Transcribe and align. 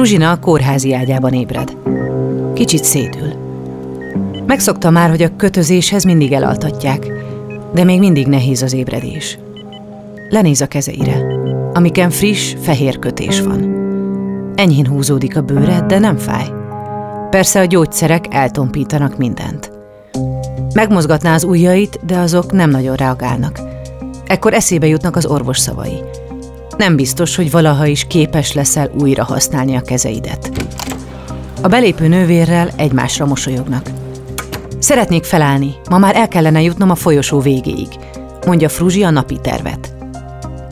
Fruzsina 0.00 0.30
a 0.30 0.38
kórházi 0.38 0.94
ágyában 0.94 1.32
ébred. 1.32 1.76
Kicsit 2.54 2.84
szédül. 2.84 3.32
Megszokta 4.46 4.90
már, 4.90 5.10
hogy 5.10 5.22
a 5.22 5.36
kötözéshez 5.36 6.04
mindig 6.04 6.32
elaltatják, 6.32 7.12
de 7.74 7.84
még 7.84 7.98
mindig 7.98 8.26
nehéz 8.26 8.62
az 8.62 8.72
ébredés. 8.72 9.38
Lenéz 10.28 10.60
a 10.60 10.66
kezeire, 10.66 11.26
amiken 11.72 12.10
friss, 12.10 12.54
fehér 12.60 12.98
kötés 12.98 13.40
van. 13.40 13.74
Enyhén 14.54 14.86
húzódik 14.86 15.36
a 15.36 15.42
bőre, 15.42 15.80
de 15.80 15.98
nem 15.98 16.16
fáj. 16.16 16.46
Persze 17.30 17.60
a 17.60 17.64
gyógyszerek 17.64 18.24
eltompítanak 18.30 19.16
mindent. 19.16 19.72
Megmozgatná 20.74 21.34
az 21.34 21.44
ujjait, 21.44 22.00
de 22.06 22.18
azok 22.18 22.52
nem 22.52 22.70
nagyon 22.70 22.96
reagálnak. 22.96 23.60
Ekkor 24.26 24.54
eszébe 24.54 24.86
jutnak 24.86 25.16
az 25.16 25.26
orvos 25.26 25.58
szavai. 25.58 26.02
Nem 26.80 26.96
biztos, 26.96 27.36
hogy 27.36 27.50
valaha 27.50 27.86
is 27.86 28.06
képes 28.06 28.52
leszel 28.52 28.90
újra 29.00 29.24
használni 29.24 29.76
a 29.76 29.80
kezeidet. 29.80 30.50
A 31.62 31.68
belépő 31.68 32.08
nővérrel 32.08 32.70
egymásra 32.76 33.26
mosolyognak. 33.26 33.90
Szeretnék 34.78 35.24
felállni, 35.24 35.74
ma 35.90 35.98
már 35.98 36.16
el 36.16 36.28
kellene 36.28 36.62
jutnom 36.62 36.90
a 36.90 36.94
folyosó 36.94 37.40
végéig, 37.40 37.88
mondja 38.46 38.68
Fruzsi 38.68 39.02
a 39.02 39.10
napi 39.10 39.38
tervet. 39.42 39.94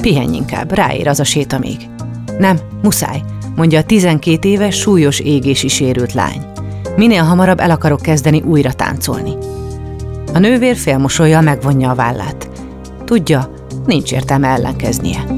Pihenj 0.02 0.36
inkább, 0.36 0.72
ráér 0.72 1.08
az 1.08 1.20
a 1.20 1.24
séta 1.24 1.58
még. 1.58 1.76
Nem, 2.38 2.58
muszáj, 2.82 3.22
mondja 3.56 3.78
a 3.78 3.84
12 3.84 4.48
éves 4.48 4.76
súlyos 4.78 5.18
égési 5.18 5.68
sérült 5.68 6.12
lány. 6.12 6.42
Minél 6.96 7.22
hamarabb 7.22 7.60
el 7.60 7.70
akarok 7.70 8.02
kezdeni 8.02 8.40
újra 8.40 8.72
táncolni. 8.72 9.32
A 10.34 10.38
nővér 10.38 10.76
félmosolja 10.76 11.40
megvonja 11.40 11.90
a 11.90 11.94
vállát. 11.94 12.48
Tudja, 13.04 13.52
nincs 13.86 14.12
értelme 14.12 14.48
ellenkeznie. 14.48 15.37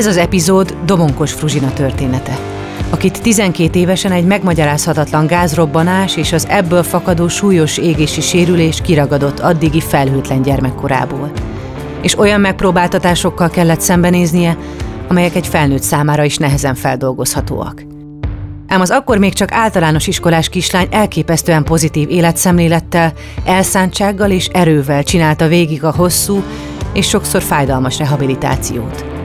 Ez 0.00 0.06
az 0.06 0.16
epizód 0.16 0.76
Domonkos 0.84 1.32
Fruzsina 1.32 1.72
története, 1.72 2.38
akit 2.90 3.22
12 3.22 3.78
évesen 3.78 4.12
egy 4.12 4.24
megmagyarázhatatlan 4.24 5.26
gázrobbanás 5.26 6.16
és 6.16 6.32
az 6.32 6.46
ebből 6.48 6.82
fakadó 6.82 7.28
súlyos 7.28 7.78
égési 7.78 8.20
sérülés 8.20 8.80
kiragadott 8.80 9.40
addigi 9.40 9.80
felhőtlen 9.80 10.42
gyermekkorából. 10.42 11.30
És 12.02 12.18
olyan 12.18 12.40
megpróbáltatásokkal 12.40 13.50
kellett 13.50 13.80
szembenéznie, 13.80 14.56
amelyek 15.08 15.34
egy 15.34 15.46
felnőtt 15.46 15.82
számára 15.82 16.24
is 16.24 16.36
nehezen 16.36 16.74
feldolgozhatóak. 16.74 17.82
Ám 18.68 18.80
az 18.80 18.90
akkor 18.90 19.18
még 19.18 19.32
csak 19.34 19.52
általános 19.52 20.06
iskolás 20.06 20.48
kislány 20.48 20.88
elképesztően 20.90 21.64
pozitív 21.64 22.10
életszemlélettel, 22.10 23.12
elszántsággal 23.44 24.30
és 24.30 24.46
erővel 24.46 25.02
csinálta 25.02 25.46
végig 25.46 25.84
a 25.84 25.92
hosszú 25.92 26.42
és 26.92 27.08
sokszor 27.08 27.42
fájdalmas 27.42 27.98
rehabilitációt 27.98 29.19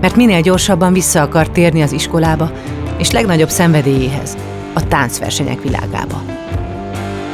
mert 0.00 0.16
minél 0.16 0.40
gyorsabban 0.40 0.92
vissza 0.92 1.22
akar 1.22 1.48
térni 1.48 1.82
az 1.82 1.92
iskolába, 1.92 2.52
és 2.98 3.10
legnagyobb 3.10 3.48
szenvedélyéhez, 3.48 4.36
a 4.72 4.88
táncversenyek 4.88 5.62
világába. 5.62 6.22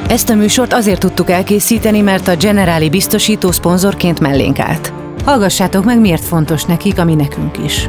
Ezt 0.08 0.30
a 0.30 0.34
műsort 0.34 0.72
azért 0.72 1.00
tudtuk 1.00 1.30
elkészíteni, 1.30 2.00
mert 2.00 2.28
a 2.28 2.36
Generáli 2.36 2.88
biztosító 2.88 3.50
szponzorként 3.52 4.20
mellénk 4.20 4.58
állt. 4.58 4.92
Hallgassátok 5.24 5.84
meg, 5.84 6.00
miért 6.00 6.24
fontos 6.24 6.64
nekik, 6.64 6.98
ami 6.98 7.14
nekünk 7.14 7.58
is. 7.64 7.88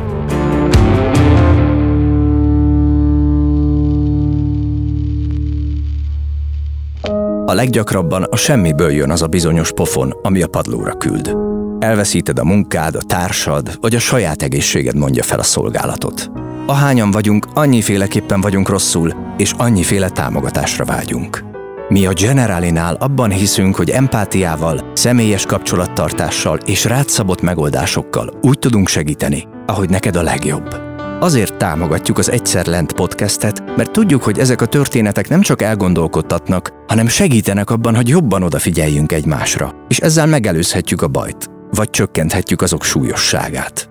A 7.46 7.54
leggyakrabban 7.54 8.24
a 8.24 8.36
semmiből 8.36 8.92
jön 8.92 9.12
az 9.12 9.22
a 9.22 9.28
bizonyos 9.28 9.72
pofon, 9.72 10.14
ami 10.22 10.42
a 10.42 10.48
padlóra 10.48 10.94
küld. 10.98 11.47
Elveszíted 11.88 12.40
a 12.40 12.44
munkád, 12.44 12.96
a 12.96 13.02
társad, 13.02 13.78
vagy 13.82 13.96
a 13.96 14.00
saját 14.00 14.42
egészséged 14.42 14.96
mondja 14.96 15.24
fel 15.24 15.40
a 15.40 15.44
szolgálatot. 15.44 16.32
Ahányan 16.66 17.12
vagyunk, 17.12 17.46
annyiféleképpen 17.54 18.42
vagyunk 18.42 18.70
rosszul, 18.70 19.14
és 19.38 19.54
annyiféle 19.58 20.10
támogatásra 20.10 20.86
vágyunk. 20.86 21.44
Mi 21.90 22.06
a 22.06 22.14
Generalinál 22.14 22.96
abban 22.96 23.30
hiszünk, 23.30 23.76
hogy 23.76 23.90
empátiával, 23.90 24.92
személyes 24.94 25.46
kapcsolattartással 25.46 26.60
és 26.66 26.86
rátszabott 26.86 27.42
megoldásokkal 27.42 28.40
úgy 28.42 28.60
tudunk 28.60 28.88
segíteni, 28.88 29.48
ahogy 29.66 29.90
neked 29.90 30.16
a 30.16 30.22
legjobb. 30.22 30.76
Azért 31.20 31.58
támogatjuk 31.58 32.18
az 32.18 32.32
Egyszer 32.32 32.66
Lent 32.66 32.94
podcastet, 32.94 33.76
mert 33.76 33.92
tudjuk, 33.92 34.24
hogy 34.24 34.40
ezek 34.40 34.62
a 34.62 34.66
történetek 34.66 35.30
nem 35.30 35.42
csak 35.42 35.62
elgondolkodtatnak, 35.62 36.72
hanem 36.88 37.08
segítenek 37.08 37.70
abban, 37.70 37.96
hogy 37.96 38.08
jobban 38.08 38.44
odafigyeljünk 38.44 39.12
egymásra, 39.12 39.72
és 39.88 40.00
ezzel 40.00 40.26
megelőzhetjük 40.26 41.02
a 41.02 41.08
bajt 41.08 41.56
vagy 41.72 41.90
csökkenthetjük 41.90 42.62
azok 42.62 42.84
súlyosságát. 42.84 43.90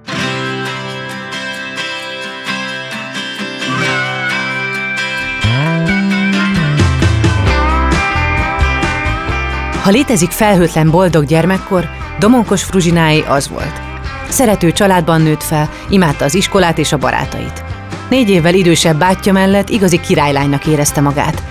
Ha 9.82 9.92
létezik 9.92 10.30
felhőtlen 10.30 10.90
boldog 10.90 11.24
gyermekkor, 11.24 11.88
Domonkos 12.18 12.62
Fruzsinái 12.62 13.24
az 13.28 13.48
volt. 13.48 13.80
Szerető 14.28 14.72
családban 14.72 15.20
nőtt 15.20 15.42
fel, 15.42 15.70
imádta 15.88 16.24
az 16.24 16.34
iskolát 16.34 16.78
és 16.78 16.92
a 16.92 16.96
barátait. 16.96 17.64
Négy 18.10 18.30
évvel 18.30 18.54
idősebb 18.54 18.98
bátyja 18.98 19.32
mellett 19.32 19.68
igazi 19.68 20.00
királylánynak 20.00 20.66
érezte 20.66 21.00
magát, 21.00 21.42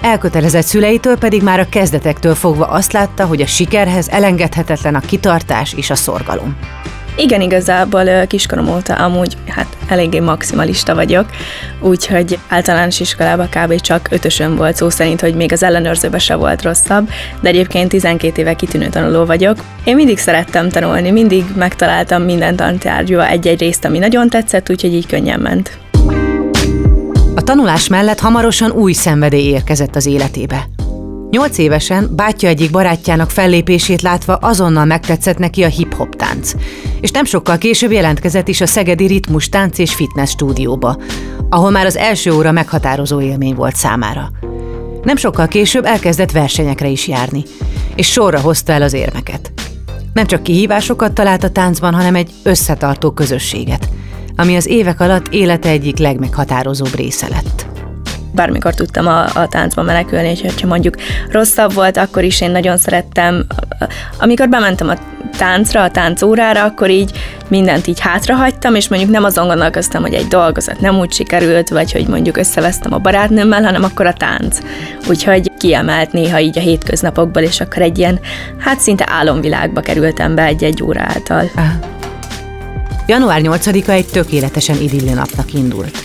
Elkötelezett 0.00 0.64
szüleitől 0.64 1.18
pedig 1.18 1.42
már 1.42 1.60
a 1.60 1.68
kezdetektől 1.68 2.34
fogva 2.34 2.66
azt 2.66 2.92
látta, 2.92 3.26
hogy 3.26 3.40
a 3.40 3.46
sikerhez 3.46 4.08
elengedhetetlen 4.08 4.94
a 4.94 5.00
kitartás 5.00 5.72
és 5.74 5.90
a 5.90 5.94
szorgalom. 5.94 6.56
Igen, 7.16 7.40
igazából 7.40 8.26
kiskorom 8.26 8.68
óta 8.68 8.94
amúgy 8.94 9.36
hát 9.48 9.76
eléggé 9.88 10.20
maximalista 10.20 10.94
vagyok, 10.94 11.26
úgyhogy 11.80 12.38
általános 12.48 13.00
iskolában 13.00 13.48
kb. 13.48 13.80
csak 13.80 14.08
ötösön 14.10 14.56
volt 14.56 14.76
szó 14.76 14.90
szerint, 14.90 15.20
hogy 15.20 15.34
még 15.34 15.52
az 15.52 15.62
ellenőrzőbe 15.62 16.18
se 16.18 16.34
volt 16.34 16.62
rosszabb, 16.62 17.10
de 17.40 17.48
egyébként 17.48 17.88
12 17.88 18.40
éve 18.40 18.54
kitűnő 18.54 18.88
tanuló 18.88 19.24
vagyok. 19.24 19.56
Én 19.84 19.94
mindig 19.94 20.18
szerettem 20.18 20.68
tanulni, 20.68 21.10
mindig 21.10 21.44
megtaláltam 21.56 22.22
minden 22.22 22.56
tantárgyba 22.56 23.28
egy-egy 23.28 23.60
részt, 23.60 23.84
ami 23.84 23.98
nagyon 23.98 24.28
tetszett, 24.28 24.70
úgyhogy 24.70 24.94
így 24.94 25.06
könnyen 25.06 25.40
ment. 25.40 25.78
A 27.38 27.42
tanulás 27.42 27.88
mellett 27.88 28.20
hamarosan 28.20 28.70
új 28.70 28.92
szenvedély 28.92 29.48
érkezett 29.48 29.96
az 29.96 30.06
életébe. 30.06 30.68
Nyolc 31.30 31.58
évesen 31.58 32.08
bátyja 32.16 32.48
egyik 32.48 32.70
barátjának 32.70 33.30
fellépését 33.30 34.02
látva 34.02 34.34
azonnal 34.34 34.84
megtetszett 34.84 35.38
neki 35.38 35.62
a 35.62 35.68
hip-hop 35.68 36.16
tánc, 36.16 36.52
és 37.00 37.10
nem 37.10 37.24
sokkal 37.24 37.58
később 37.58 37.92
jelentkezett 37.92 38.48
is 38.48 38.60
a 38.60 38.66
Szegedi 38.66 39.06
Ritmus 39.06 39.48
Tánc 39.48 39.78
és 39.78 39.94
Fitness 39.94 40.30
stúdióba, 40.30 40.96
ahol 41.48 41.70
már 41.70 41.86
az 41.86 41.96
első 41.96 42.32
óra 42.32 42.52
meghatározó 42.52 43.20
élmény 43.20 43.54
volt 43.54 43.76
számára. 43.76 44.30
Nem 45.02 45.16
sokkal 45.16 45.48
később 45.48 45.84
elkezdett 45.84 46.32
versenyekre 46.32 46.88
is 46.88 47.08
járni, 47.08 47.42
és 47.94 48.06
sorra 48.06 48.40
hozta 48.40 48.72
el 48.72 48.82
az 48.82 48.92
érmeket. 48.92 49.52
Nem 50.12 50.26
csak 50.26 50.42
kihívásokat 50.42 51.12
talált 51.12 51.44
a 51.44 51.50
táncban, 51.50 51.94
hanem 51.94 52.14
egy 52.14 52.30
összetartó 52.42 53.10
közösséget– 53.10 53.88
ami 54.38 54.56
az 54.56 54.66
évek 54.66 55.00
alatt 55.00 55.28
élete 55.30 55.68
egyik 55.68 55.98
legmeghatározóbb 55.98 56.94
része 56.94 57.28
lett 57.28 57.66
bármikor 58.38 58.74
tudtam 58.74 59.06
a, 59.06 59.24
a 59.24 59.48
táncba 59.48 59.82
menekülni, 59.82 60.28
és 60.28 60.40
hogyha 60.40 60.66
mondjuk 60.66 60.94
rosszabb 61.30 61.72
volt, 61.72 61.96
akkor 61.96 62.24
is 62.24 62.40
én 62.40 62.50
nagyon 62.50 62.76
szerettem. 62.76 63.46
Amikor 64.18 64.48
bementem 64.48 64.88
a 64.88 64.94
táncra, 65.38 65.82
a 65.82 65.90
táncórára, 65.90 66.64
akkor 66.64 66.90
így 66.90 67.10
mindent 67.48 67.86
így 67.86 68.00
hátrahagytam, 68.00 68.74
és 68.74 68.88
mondjuk 68.88 69.10
nem 69.10 69.24
azon 69.24 69.46
gondolkoztam, 69.46 70.02
hogy 70.02 70.14
egy 70.14 70.26
dolgozat 70.26 70.80
nem 70.80 70.98
úgy 70.98 71.12
sikerült, 71.12 71.68
vagy 71.68 71.92
hogy 71.92 72.06
mondjuk 72.06 72.36
összevesztem 72.36 72.92
a 72.92 72.98
barátnőmmel, 72.98 73.62
hanem 73.62 73.84
akkor 73.84 74.06
a 74.06 74.12
tánc. 74.12 74.58
Úgyhogy 75.08 75.52
kiemelt 75.56 76.12
néha 76.12 76.40
így 76.40 76.58
a 76.58 76.62
hétköznapokból, 76.62 77.42
és 77.42 77.60
akkor 77.60 77.82
egy 77.82 77.98
ilyen, 77.98 78.20
hát 78.58 78.80
szinte 78.80 79.06
álomvilágba 79.08 79.80
kerültem 79.80 80.34
be 80.34 80.44
egy-egy 80.44 80.82
óra 80.82 81.00
által. 81.00 81.50
Aha. 81.54 81.97
Január 83.08 83.40
8-a 83.42 83.90
egy 83.90 84.06
tökéletesen 84.06 84.80
idilli 84.80 85.10
napnak 85.10 85.52
indult. 85.52 85.98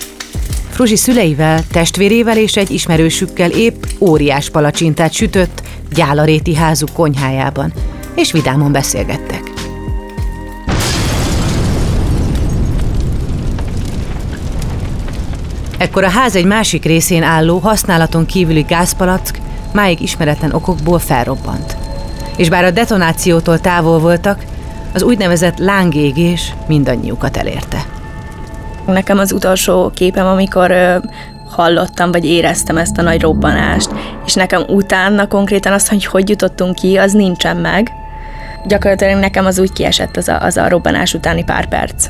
Fruzsi 0.70 0.96
szüleivel, 0.96 1.64
testvérével 1.72 2.38
és 2.38 2.58
egy 2.58 2.72
ismerősükkel 2.72 3.50
épp 3.50 3.84
óriás 4.00 4.50
palacsintát 4.50 5.14
sütött 5.14 5.62
gyálaréti 5.94 6.56
házuk 6.56 6.94
konyhájában, 6.94 7.74
és 8.16 8.32
vidámon 8.32 8.72
beszélgettek. 8.72 9.42
Ekkor 15.78 16.04
a 16.04 16.10
ház 16.10 16.36
egy 16.36 16.46
másik 16.46 16.86
részén 16.86 17.24
álló, 17.24 17.58
használaton 17.58 18.26
kívüli 18.26 18.62
gázpalack 18.62 19.40
máig 19.74 20.02
ismeretlen 20.02 20.54
okokból 20.54 21.00
felrobbant. 21.00 21.78
És 22.38 22.50
bár 22.50 22.64
a 22.64 22.72
detonációtól 22.72 23.60
távol 23.60 24.00
voltak, 24.00 24.44
az 24.94 25.04
úgynevezett 25.04 25.58
lángégés 25.58 26.54
mindannyiukat 26.68 27.38
elérte. 27.38 27.86
Nekem 28.86 29.18
az 29.18 29.32
utolsó 29.32 29.92
képem, 29.96 30.26
amikor 30.26 30.72
ö, 30.72 30.98
hallottam, 31.50 32.12
vagy 32.12 32.26
éreztem 32.26 32.78
ezt 32.78 32.98
a 32.98 33.02
nagy 33.02 33.22
robbanást, 33.22 33.90
és 34.26 34.34
nekem 34.34 34.64
utána 34.68 35.28
konkrétan 35.28 35.74
azt, 35.74 35.90
hogy 35.90 36.06
hogy 36.06 36.30
jutottunk 36.30 36.76
ki, 36.76 36.98
az 36.98 37.12
nincsen 37.12 37.58
meg. 37.58 37.92
Gyakorlatilag 38.66 39.20
nekem 39.20 39.46
az 39.46 39.60
úgy 39.60 39.74
kiesett 39.74 40.18
az 40.18 40.28
a, 40.28 40.42
az 40.42 40.58
a 40.58 40.70
robbanás 40.70 41.14
utáni 41.14 41.44
pár 41.44 41.68
perc. 41.68 42.10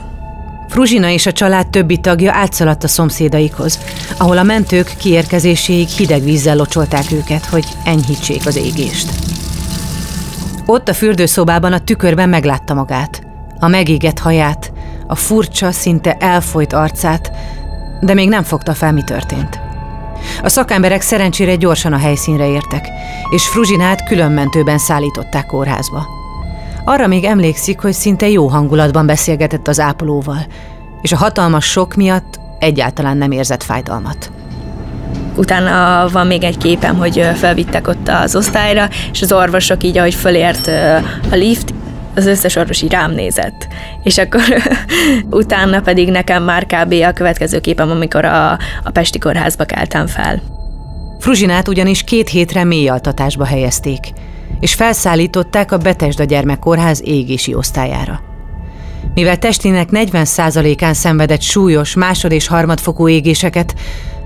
Fruzsina 0.70 1.10
és 1.10 1.26
a 1.26 1.32
család 1.32 1.68
többi 1.68 1.98
tagja 1.98 2.34
átszaladt 2.34 2.84
a 2.84 2.88
szomszédaikhoz, 2.88 3.80
ahol 4.18 4.38
a 4.38 4.44
mentők 4.44 4.94
kiérkezéséig 4.98 5.88
hideg 5.88 6.24
vízzel 6.24 6.56
locsolták 6.56 7.12
őket, 7.12 7.46
hogy 7.46 7.66
enyhítsék 7.84 8.46
az 8.46 8.56
égést. 8.56 9.33
Ott 10.66 10.90
a 10.90 10.94
fürdőszobában 10.94 11.74
a 11.74 11.80
tükörben 11.80 12.30
meglátta 12.30 12.74
magát, 12.74 13.22
a 13.60 13.68
megégett 13.68 14.20
haját, 14.20 14.72
a 15.08 15.16
furcsa, 15.16 15.72
szinte 15.72 16.14
elfolyt 16.14 16.74
arcát, 16.74 17.32
de 18.02 18.14
még 18.14 18.30
nem 18.30 18.44
fogta 18.44 18.74
fel, 18.74 18.92
mi 18.92 19.02
történt. 19.04 19.60
A 20.44 20.50
szakemberek 20.50 21.02
szerencsére 21.02 21.56
gyorsan 21.56 21.94
a 21.94 21.98
helyszínre 21.98 22.48
értek, 22.48 22.90
és 23.30 23.48
Fruzsinát 23.48 24.08
különmentőben 24.08 24.78
szállították 24.78 25.46
kórházba. 25.46 26.06
Arra 26.86 27.08
még 27.08 27.24
emlékszik, 27.24 27.80
hogy 27.80 27.94
szinte 27.94 28.30
jó 28.30 28.48
hangulatban 28.48 29.06
beszélgetett 29.06 29.68
az 29.68 29.80
ápolóval, 29.80 30.46
és 31.02 31.12
a 31.12 31.18
hatalmas 31.18 31.66
sok 31.66 31.96
miatt 31.96 32.40
egyáltalán 32.60 33.18
nem 33.18 33.32
érzett 33.32 33.64
fájdalmat. 33.64 34.32
Utána 35.36 36.08
van 36.12 36.28
még 36.28 36.44
egy 36.44 36.58
képem, 36.58 36.98
hogy 36.98 37.30
felvittek 37.36 37.88
ott 37.88 38.10
az 38.10 38.36
osztályra, 38.36 38.90
és 39.12 39.22
az 39.22 39.32
orvosok 39.32 39.84
így, 39.84 39.98
ahogy 39.98 40.14
fölért 40.14 40.68
a 41.32 41.36
lift, 41.36 41.74
az 42.16 42.26
összes 42.26 42.56
orvos 42.56 42.82
így 42.82 42.92
rám 42.92 43.12
nézett. 43.12 43.68
És 44.04 44.18
akkor 44.18 44.42
utána 45.30 45.82
pedig 45.82 46.10
nekem 46.10 46.44
már 46.44 46.66
kb. 46.66 46.94
a 46.94 47.12
következő 47.12 47.60
képem, 47.60 47.90
amikor 47.90 48.26
a, 48.26 48.52
a 48.84 48.90
Pesti 48.94 49.20
kórházba 49.20 49.64
keltem 49.64 50.08
fel. 50.08 50.42
Fruzsinát 51.20 51.68
ugyanis 51.68 52.04
két 52.04 52.30
hétre 52.30 52.64
mély 52.64 52.88
altatásba 52.88 53.46
helyezték, 53.46 54.00
és 54.60 54.74
felszállították 54.74 55.72
a 55.72 55.78
Betesda 55.78 56.24
gyermekkórház 56.24 57.02
égési 57.06 57.54
osztályára. 57.54 58.22
Mivel 59.14 59.38
testének 59.38 59.90
40%-án 59.92 60.94
szenvedett 60.94 61.42
súlyos 61.42 61.94
másod- 61.94 62.32
és 62.32 62.48
harmadfokú 62.48 63.08
égéseket, 63.08 63.76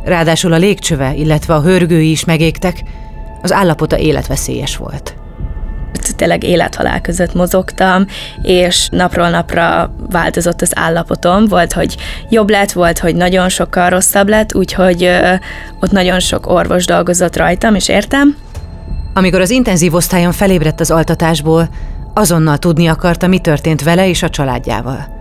ráadásul 0.07 0.53
a 0.53 0.57
légcsöve, 0.57 1.13
illetve 1.15 1.53
a 1.53 1.61
hörgői 1.61 2.11
is 2.11 2.25
megégtek, 2.25 2.83
az 3.41 3.53
állapota 3.53 3.97
életveszélyes 3.97 4.77
volt 4.77 5.15
tényleg 6.15 6.43
élethalál 6.43 7.01
között 7.01 7.33
mozogtam, 7.33 8.05
és 8.41 8.87
napról 8.91 9.29
napra 9.29 9.93
változott 10.09 10.61
az 10.61 10.71
állapotom. 10.75 11.45
Volt, 11.45 11.73
hogy 11.73 11.95
jobb 12.29 12.49
lett, 12.49 12.71
volt, 12.71 12.99
hogy 12.99 13.15
nagyon 13.15 13.49
sokkal 13.49 13.89
rosszabb 13.89 14.29
lett, 14.29 14.55
úgyhogy 14.55 15.09
ott 15.79 15.91
nagyon 15.91 16.19
sok 16.19 16.47
orvos 16.47 16.85
dolgozott 16.85 17.35
rajtam, 17.35 17.75
és 17.75 17.87
értem. 17.87 18.35
Amikor 19.13 19.41
az 19.41 19.49
intenzív 19.49 19.93
osztályon 19.93 20.31
felébredt 20.31 20.79
az 20.79 20.91
altatásból, 20.91 21.69
azonnal 22.13 22.57
tudni 22.57 22.87
akarta, 22.87 23.27
mi 23.27 23.39
történt 23.39 23.83
vele 23.83 24.07
és 24.07 24.23
a 24.23 24.29
családjával. 24.29 25.16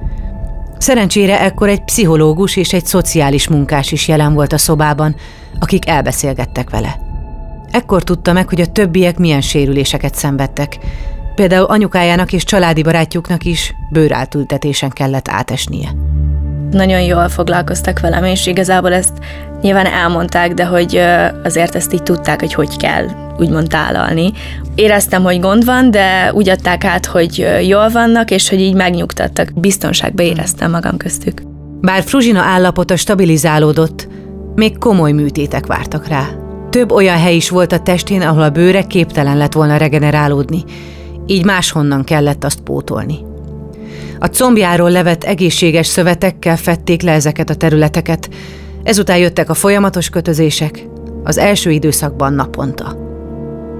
Szerencsére 0.78 1.40
ekkor 1.40 1.68
egy 1.68 1.84
pszichológus 1.84 2.56
és 2.56 2.72
egy 2.72 2.86
szociális 2.86 3.48
munkás 3.48 3.92
is 3.92 4.08
jelen 4.08 4.34
volt 4.34 4.52
a 4.52 4.58
szobában, 4.58 5.16
akik 5.58 5.88
elbeszélgettek 5.88 6.70
vele. 6.70 7.00
Ekkor 7.70 8.02
tudta 8.02 8.32
meg, 8.32 8.48
hogy 8.48 8.60
a 8.60 8.66
többiek 8.66 9.18
milyen 9.18 9.40
sérüléseket 9.40 10.14
szenvedtek. 10.14 10.78
Például 11.34 11.64
anyukájának 11.64 12.32
és 12.32 12.44
családi 12.44 12.82
barátjuknak 12.82 13.44
is 13.44 13.74
bőrátültetésen 13.90 14.90
kellett 14.90 15.28
átesnie. 15.28 15.94
Nagyon 16.70 17.00
jól 17.00 17.28
foglalkoztak 17.28 18.00
velem, 18.00 18.24
és 18.24 18.46
igazából 18.46 18.92
ezt 18.92 19.12
nyilván 19.60 19.86
elmondták, 19.86 20.54
de 20.54 20.64
hogy 20.64 21.00
azért 21.44 21.74
ezt 21.74 21.92
így 21.92 22.02
tudták, 22.02 22.40
hogy 22.40 22.54
hogy 22.54 22.76
kell 22.76 23.06
úgymond 23.38 23.68
tálalni. 23.68 24.32
Éreztem, 24.74 25.22
hogy 25.22 25.40
gond 25.40 25.64
van, 25.64 25.90
de 25.90 26.32
úgy 26.34 26.48
adták 26.48 26.84
át, 26.84 27.06
hogy 27.06 27.46
jól 27.62 27.88
vannak, 27.88 28.30
és 28.30 28.48
hogy 28.48 28.60
így 28.60 28.74
megnyugtattak. 28.74 29.48
Biztonságban 29.54 30.26
éreztem 30.26 30.70
magam 30.70 30.96
köztük. 30.96 31.42
Bár 31.80 32.02
Fruzsina 32.02 32.40
állapota 32.40 32.96
stabilizálódott, 32.96 34.08
még 34.54 34.78
komoly 34.78 35.12
műtétek 35.12 35.66
vártak 35.66 36.08
rá. 36.08 36.28
Több 36.70 36.92
olyan 36.92 37.18
hely 37.18 37.36
is 37.36 37.48
volt 37.48 37.72
a 37.72 37.78
testén, 37.78 38.22
ahol 38.22 38.42
a 38.42 38.50
bőre 38.50 38.82
képtelen 38.82 39.36
lett 39.36 39.52
volna 39.52 39.76
regenerálódni, 39.76 40.64
így 41.26 41.44
máshonnan 41.44 42.04
kellett 42.04 42.44
azt 42.44 42.60
pótolni. 42.60 43.18
A 44.18 44.26
combjáról 44.26 44.90
levett 44.90 45.24
egészséges 45.24 45.86
szövetekkel 45.86 46.56
fették 46.56 47.02
le 47.02 47.12
ezeket 47.12 47.50
a 47.50 47.54
területeket, 47.54 48.28
ezután 48.82 49.18
jöttek 49.18 49.50
a 49.50 49.54
folyamatos 49.54 50.08
kötözések, 50.08 50.86
az 51.24 51.38
első 51.38 51.70
időszakban 51.70 52.32
naponta. 52.32 52.96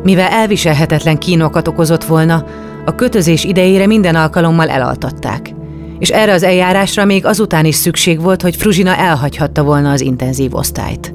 Mivel 0.03 0.29
elviselhetetlen 0.29 1.19
kínokat 1.19 1.69
okozott 1.69 2.05
volna, 2.05 2.45
a 2.85 2.95
kötözés 2.95 3.45
idejére 3.45 3.87
minden 3.87 4.15
alkalommal 4.15 4.69
elaltatták, 4.69 5.55
és 5.99 6.09
erre 6.11 6.33
az 6.33 6.43
eljárásra 6.43 7.05
még 7.05 7.27
azután 7.27 7.65
is 7.65 7.75
szükség 7.75 8.21
volt, 8.21 8.43
hogy 8.43 8.57
Fruzsina 8.57 8.97
elhagyhatta 8.97 9.63
volna 9.63 9.91
az 9.91 10.01
intenzív 10.01 10.55
osztályt. 10.55 11.15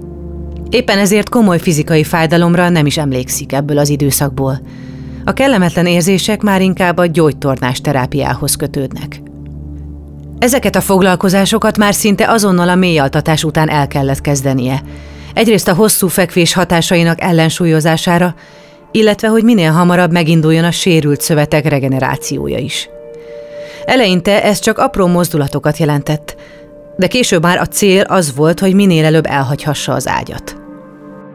Éppen 0.70 0.98
ezért 0.98 1.30
komoly 1.30 1.60
fizikai 1.60 2.04
fájdalomra 2.04 2.70
nem 2.70 2.86
is 2.86 2.98
emlékszik 2.98 3.54
ebből 3.54 3.78
az 3.78 3.90
időszakból. 3.90 4.62
A 5.26 5.34
kellemetlen 5.34 5.86
érzések 5.86 6.42
már 6.42 6.62
inkább 6.62 6.98
a 6.98 7.06
gyógytornás 7.06 7.82
terápiához 7.82 8.56
kötődnek. 8.56 9.22
Ezeket 10.40 10.76
a 10.76 10.82
foglalkozásokat 10.82 11.78
már 11.78 11.94
szinte 11.94 12.30
azonnal 12.30 12.70
a 12.70 12.76
mélyaltatás 12.76 13.44
után 13.44 13.70
el 13.70 13.88
kellett 13.88 14.22
kezdenie. 14.22 14.82
Egyrészt 15.34 15.68
a 15.68 15.74
hosszú 15.74 16.08
fekvés 16.08 16.54
hatásainak 16.54 17.22
ellensúlyozására, 17.22 18.36
illetve 18.92 19.28
hogy 19.28 19.44
minél 19.44 19.72
hamarabb 19.72 20.12
meginduljon 20.12 20.64
a 20.64 20.72
sérült 20.72 21.22
szövetek 21.22 21.70
regenerációja 21.70 22.58
is. 22.58 22.90
Eleinte 23.86 24.44
ez 24.44 24.60
csak 24.60 24.78
apró 24.78 25.08
mozdulatokat 25.08 25.78
jelentett, 25.78 26.36
de 26.98 27.08
később 27.08 27.42
már 27.42 27.58
a 27.60 27.66
cél 27.66 28.02
az 28.02 28.36
volt, 28.36 28.60
hogy 28.60 28.74
minél 28.74 29.06
előbb 29.06 29.26
elhagyhassa 29.26 29.94
az 29.94 30.08
ágyat. 30.08 30.61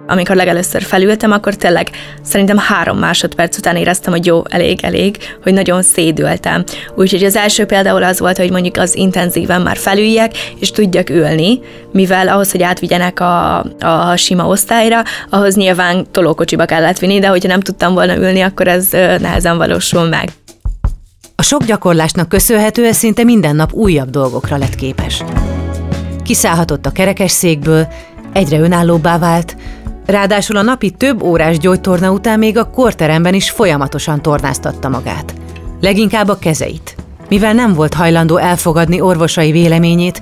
Amikor 0.07 0.37
legelőször 0.37 0.83
felültem, 0.83 1.33
akkor 1.33 1.55
tényleg 1.55 1.91
szerintem 2.23 2.59
három 2.59 2.99
másodperc 2.99 3.57
után 3.57 3.77
éreztem, 3.77 4.13
hogy 4.13 4.27
jó, 4.27 4.43
elég, 4.49 4.85
elég, 4.85 5.17
hogy 5.43 5.53
nagyon 5.53 5.83
szédültem. 5.83 6.65
Úgyhogy 6.95 7.25
az 7.25 7.37
első 7.37 7.65
például 7.65 8.03
az 8.03 8.19
volt, 8.19 8.37
hogy 8.37 8.51
mondjuk 8.51 8.77
az 8.77 8.97
intenzíven 8.97 9.63
már 9.63 9.77
felüljek, 9.77 10.33
és 10.59 10.71
tudjak 10.71 11.11
ülni, 11.11 11.61
mivel 11.93 12.29
ahhoz, 12.29 12.51
hogy 12.51 12.63
átvigyenek 12.63 13.21
a, 13.21 13.59
a 13.81 14.17
sima 14.17 14.47
osztályra, 14.47 15.03
ahhoz 15.31 15.57
nyilván 15.57 16.07
tolókocsiba 16.11 16.65
kellett 16.65 16.99
vinni, 16.99 17.19
de 17.19 17.29
hogyha 17.29 17.49
nem 17.49 17.61
tudtam 17.61 17.95
volna 17.95 18.17
ülni, 18.17 18.41
akkor 18.41 18.69
ez 18.69 18.89
nehezen 19.21 19.57
valósul 19.57 20.09
meg. 20.09 20.31
A 21.37 21.43
sok 21.43 21.65
gyakorlásnak 21.65 22.29
köszönhetően 22.29 22.93
szinte 22.93 23.25
minden 23.25 23.57
nap 23.57 23.73
újabb 23.73 24.11
dolgokra 24.11 24.57
lett 24.57 24.75
képes. 24.75 25.25
Kiszállhatott 26.25 26.87
a 26.87 26.91
kerekes 26.91 27.31
székből, 27.31 27.87
egyre 28.33 28.59
önállóbbá 28.59 29.19
vált, 29.19 29.57
ráadásul 30.07 30.57
a 30.57 30.63
napi 30.63 30.91
több 30.91 31.23
órás 31.23 31.59
gyógytorna 31.59 32.11
után 32.11 32.39
még 32.39 32.59
a 32.59 32.71
korteremben 32.71 33.35
is 33.35 33.51
folyamatosan 33.51 34.23
tornáztatta 34.23 34.89
magát. 34.89 35.35
Leginkább 35.81 36.29
a 36.29 36.39
kezeit, 36.39 36.95
mivel 37.29 37.53
nem 37.53 37.75
volt 37.75 37.95
hajlandó 37.95 38.37
elfogadni 38.37 39.01
orvosai 39.01 39.51
véleményét, 39.51 40.21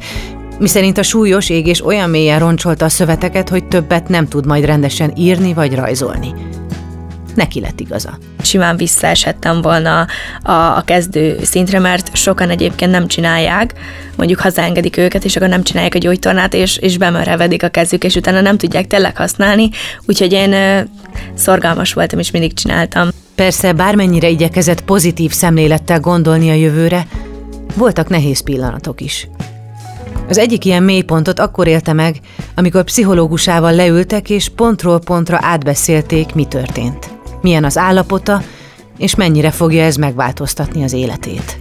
miszerint 0.58 0.98
a 0.98 1.02
súlyos 1.02 1.48
égés 1.50 1.84
olyan 1.84 2.10
mélyen 2.10 2.38
roncsolta 2.38 2.84
a 2.84 2.88
szöveteket, 2.88 3.48
hogy 3.48 3.64
többet 3.64 4.08
nem 4.08 4.28
tud 4.28 4.46
majd 4.46 4.64
rendesen 4.64 5.12
írni 5.16 5.54
vagy 5.54 5.74
rajzolni 5.74 6.34
neki 7.36 7.60
lett 7.60 7.80
igaza. 7.80 8.18
Simán 8.42 8.76
visszaeshettem 8.76 9.62
volna 9.62 10.06
a, 10.42 10.52
a 10.52 10.82
kezdő 10.84 11.38
szintre, 11.42 11.78
mert 11.78 12.16
sokan 12.16 12.50
egyébként 12.50 12.90
nem 12.90 13.06
csinálják, 13.06 13.74
mondjuk 14.16 14.40
hazaengedik 14.40 14.96
őket, 14.96 15.24
és 15.24 15.36
akkor 15.36 15.48
nem 15.48 15.62
csinálják 15.62 15.94
a 15.94 15.98
gyógytornát, 15.98 16.54
és, 16.54 16.76
és 16.76 16.98
bemerevedik 16.98 17.62
a 17.62 17.68
kezük, 17.68 18.04
és 18.04 18.14
utána 18.14 18.40
nem 18.40 18.56
tudják 18.56 18.86
tényleg 18.86 19.16
használni, 19.16 19.70
úgyhogy 20.06 20.32
én 20.32 20.54
szorgalmas 21.34 21.92
voltam, 21.92 22.18
és 22.18 22.30
mindig 22.30 22.54
csináltam. 22.54 23.08
Persze, 23.34 23.72
bármennyire 23.72 24.28
igyekezett 24.28 24.84
pozitív 24.84 25.32
szemlélettel 25.32 26.00
gondolni 26.00 26.50
a 26.50 26.54
jövőre, 26.54 27.06
voltak 27.74 28.08
nehéz 28.08 28.42
pillanatok 28.42 29.00
is. 29.00 29.28
Az 30.28 30.38
egyik 30.38 30.64
ilyen 30.64 30.82
mélypontot 30.82 31.38
akkor 31.38 31.66
élte 31.66 31.92
meg, 31.92 32.20
amikor 32.54 32.84
pszichológusával 32.84 33.72
leültek, 33.72 34.30
és 34.30 34.48
pontról 34.48 34.98
pontra 34.98 35.38
átbeszélték, 35.40 36.34
mi 36.34 36.44
történt. 36.44 37.13
Milyen 37.44 37.64
az 37.64 37.78
állapota, 37.78 38.42
és 38.98 39.14
mennyire 39.14 39.50
fogja 39.50 39.84
ez 39.84 39.96
megváltoztatni 39.96 40.82
az 40.84 40.92
életét. 40.92 41.56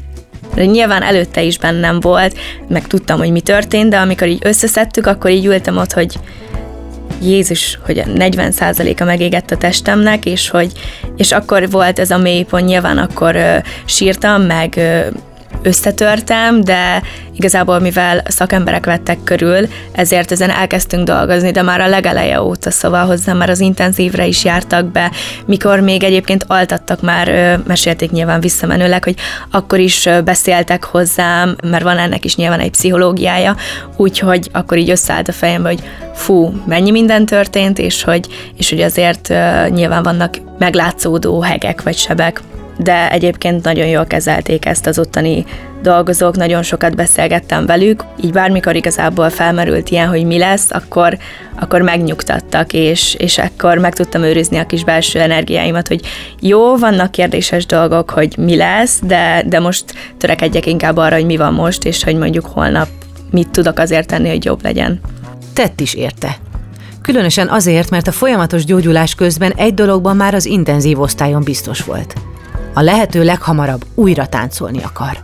De 0.53 0.65
nyilván 0.65 1.01
előtte 1.01 1.41
is 1.41 1.57
bennem 1.57 1.99
volt, 1.99 2.37
meg 2.67 2.87
tudtam, 2.87 3.17
hogy 3.17 3.31
mi 3.31 3.41
történt, 3.41 3.89
de 3.89 3.97
amikor 3.97 4.27
így 4.27 4.41
összeszedtük, 4.43 5.05
akkor 5.05 5.29
így 5.29 5.45
ültem 5.45 5.77
ott, 5.77 5.91
hogy 5.91 6.19
Jézus, 7.21 7.79
hogy 7.85 7.99
a 7.99 8.03
40%-a 8.03 9.03
megégett 9.03 9.51
a 9.51 9.57
testemnek, 9.57 10.25
és 10.25 10.49
hogy 10.49 10.71
és 11.15 11.31
akkor 11.31 11.69
volt 11.69 11.99
ez 11.99 12.11
a 12.11 12.17
mélypont, 12.17 12.65
nyilván 12.65 12.97
akkor 12.97 13.35
ö, 13.35 13.57
sírtam, 13.85 14.41
meg 14.41 14.73
ö, 14.77 15.07
összetörtem, 15.61 16.61
de 16.61 17.01
igazából 17.35 17.79
mivel 17.79 18.23
szakemberek 18.27 18.85
vettek 18.85 19.17
körül, 19.23 19.67
ezért 19.91 20.31
ezen 20.31 20.49
elkezdtünk 20.49 21.07
dolgozni, 21.07 21.51
de 21.51 21.61
már 21.61 21.81
a 21.81 21.87
legeleje 21.87 22.41
óta, 22.41 22.71
szóval 22.71 23.05
hozzá 23.05 23.33
már 23.33 23.49
az 23.49 23.59
intenzívre 23.59 24.25
is 24.25 24.43
jártak 24.43 24.85
be, 24.85 25.11
mikor 25.45 25.79
még 25.79 26.03
egyébként 26.03 26.45
altattak 26.47 27.01
már, 27.01 27.59
mesélték 27.67 28.11
nyilván 28.11 28.39
visszamenőleg, 28.39 29.03
hogy 29.03 29.15
akkor 29.51 29.79
is 29.79 30.09
beszéltek 30.23 30.83
hozzám, 30.83 31.55
mert 31.63 31.83
van 31.83 31.97
ennek 31.97 32.25
is 32.25 32.35
nyilván 32.35 32.59
egy 32.59 32.71
pszichológiája, 32.71 33.55
úgyhogy 33.97 34.49
akkor 34.51 34.77
így 34.77 34.89
összeállt 34.89 35.27
a 35.27 35.31
fejembe, 35.31 35.69
hogy 35.69 35.83
fú, 36.13 36.53
mennyi 36.65 36.91
minden 36.91 37.25
történt, 37.25 37.79
és 37.79 38.03
hogy, 38.03 38.27
és 38.57 38.69
hogy 38.69 38.81
azért 38.81 39.33
nyilván 39.69 40.03
vannak 40.03 40.37
meglátszódó 40.57 41.41
hegek 41.41 41.81
vagy 41.81 41.97
sebek 41.97 42.41
de 42.77 43.11
egyébként 43.11 43.63
nagyon 43.63 43.87
jól 43.87 44.05
kezelték 44.05 44.65
ezt 44.65 44.85
az 44.85 44.99
ottani 44.99 45.45
dolgozók, 45.81 46.35
nagyon 46.35 46.63
sokat 46.63 46.95
beszélgettem 46.95 47.65
velük, 47.65 48.03
így 48.23 48.31
bármikor 48.31 48.75
igazából 48.75 49.29
felmerült 49.29 49.89
ilyen, 49.89 50.07
hogy 50.07 50.25
mi 50.25 50.37
lesz, 50.37 50.71
akkor, 50.71 51.17
akkor 51.59 51.81
megnyugtattak, 51.81 52.73
és, 52.73 53.13
és 53.13 53.37
akkor 53.37 53.77
meg 53.77 53.93
tudtam 53.93 54.23
őrizni 54.23 54.57
a 54.57 54.65
kis 54.65 54.83
belső 54.83 55.19
energiáimat, 55.19 55.87
hogy 55.87 56.01
jó, 56.39 56.77
vannak 56.77 57.11
kérdéses 57.11 57.65
dolgok, 57.65 58.09
hogy 58.09 58.37
mi 58.37 58.55
lesz, 58.55 58.99
de, 59.03 59.43
de 59.45 59.59
most 59.59 59.83
törekedjek 60.17 60.65
inkább 60.65 60.97
arra, 60.97 61.15
hogy 61.15 61.25
mi 61.25 61.37
van 61.37 61.53
most, 61.53 61.85
és 61.85 62.03
hogy 62.03 62.15
mondjuk 62.15 62.45
holnap 62.45 62.87
mit 63.31 63.49
tudok 63.49 63.79
azért 63.79 64.07
tenni, 64.07 64.29
hogy 64.29 64.45
jobb 64.45 64.63
legyen. 64.63 64.99
Tett 65.53 65.79
is 65.79 65.93
érte. 65.93 66.35
Különösen 67.01 67.47
azért, 67.47 67.89
mert 67.89 68.07
a 68.07 68.11
folyamatos 68.11 68.65
gyógyulás 68.65 69.15
közben 69.15 69.51
egy 69.55 69.73
dologban 69.73 70.15
már 70.15 70.33
az 70.33 70.45
intenzív 70.45 70.99
osztályon 70.99 71.43
biztos 71.43 71.83
volt– 71.83 72.13
a 72.73 72.81
lehető 72.81 73.23
leghamarabb 73.23 73.85
újra 73.95 74.25
táncolni 74.25 74.83
akar. 74.83 75.17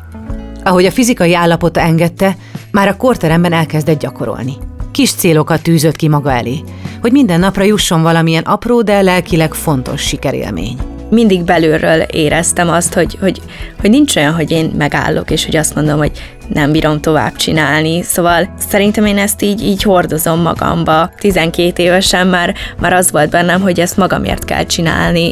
Ahogy 0.63 0.85
a 0.85 0.91
fizikai 0.91 1.35
állapota 1.35 1.79
engedte, 1.79 2.35
már 2.71 2.87
a 2.87 2.97
korteremben 2.97 3.53
elkezdett 3.53 3.99
gyakorolni. 3.99 4.53
Kis 4.91 5.11
célokat 5.11 5.61
tűzött 5.61 5.95
ki 5.95 6.07
maga 6.07 6.31
elé, 6.31 6.63
hogy 7.01 7.11
minden 7.11 7.39
napra 7.39 7.63
jusson 7.63 8.01
valamilyen 8.01 8.43
apró, 8.43 8.81
de 8.81 9.01
lelkileg 9.01 9.53
fontos 9.53 10.01
sikerélmény. 10.01 10.77
Mindig 11.09 11.43
belülről 11.43 12.01
éreztem 12.01 12.69
azt, 12.69 12.93
hogy, 12.93 13.17
hogy, 13.19 13.41
hogy 13.79 13.89
nincs 13.89 14.15
olyan, 14.15 14.33
hogy 14.33 14.51
én 14.51 14.71
megállok, 14.77 15.31
és 15.31 15.45
hogy 15.45 15.55
azt 15.55 15.75
mondom, 15.75 15.97
hogy 15.97 16.11
nem 16.47 16.71
bírom 16.71 17.01
tovább 17.01 17.35
csinálni. 17.35 18.01
Szóval 18.01 18.53
szerintem 18.69 19.05
én 19.05 19.17
ezt 19.17 19.41
így, 19.41 19.63
így 19.63 19.83
hordozom 19.83 20.41
magamba. 20.41 21.11
12 21.19 21.83
évesen 21.83 22.27
már, 22.27 22.55
már 22.79 22.93
az 22.93 23.11
volt 23.11 23.29
bennem, 23.29 23.61
hogy 23.61 23.79
ezt 23.79 23.97
magamért 23.97 24.45
kell 24.45 24.65
csinálni. 24.65 25.31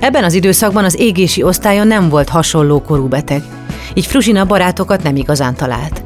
Ebben 0.00 0.24
az 0.24 0.34
időszakban 0.34 0.84
az 0.84 1.00
égési 1.00 1.42
osztályon 1.42 1.86
nem 1.86 2.08
volt 2.08 2.28
hasonló 2.28 2.82
korú 2.82 3.08
beteg, 3.08 3.42
így 3.94 4.06
Fruzsina 4.06 4.44
barátokat 4.44 5.02
nem 5.02 5.16
igazán 5.16 5.54
talált. 5.54 6.04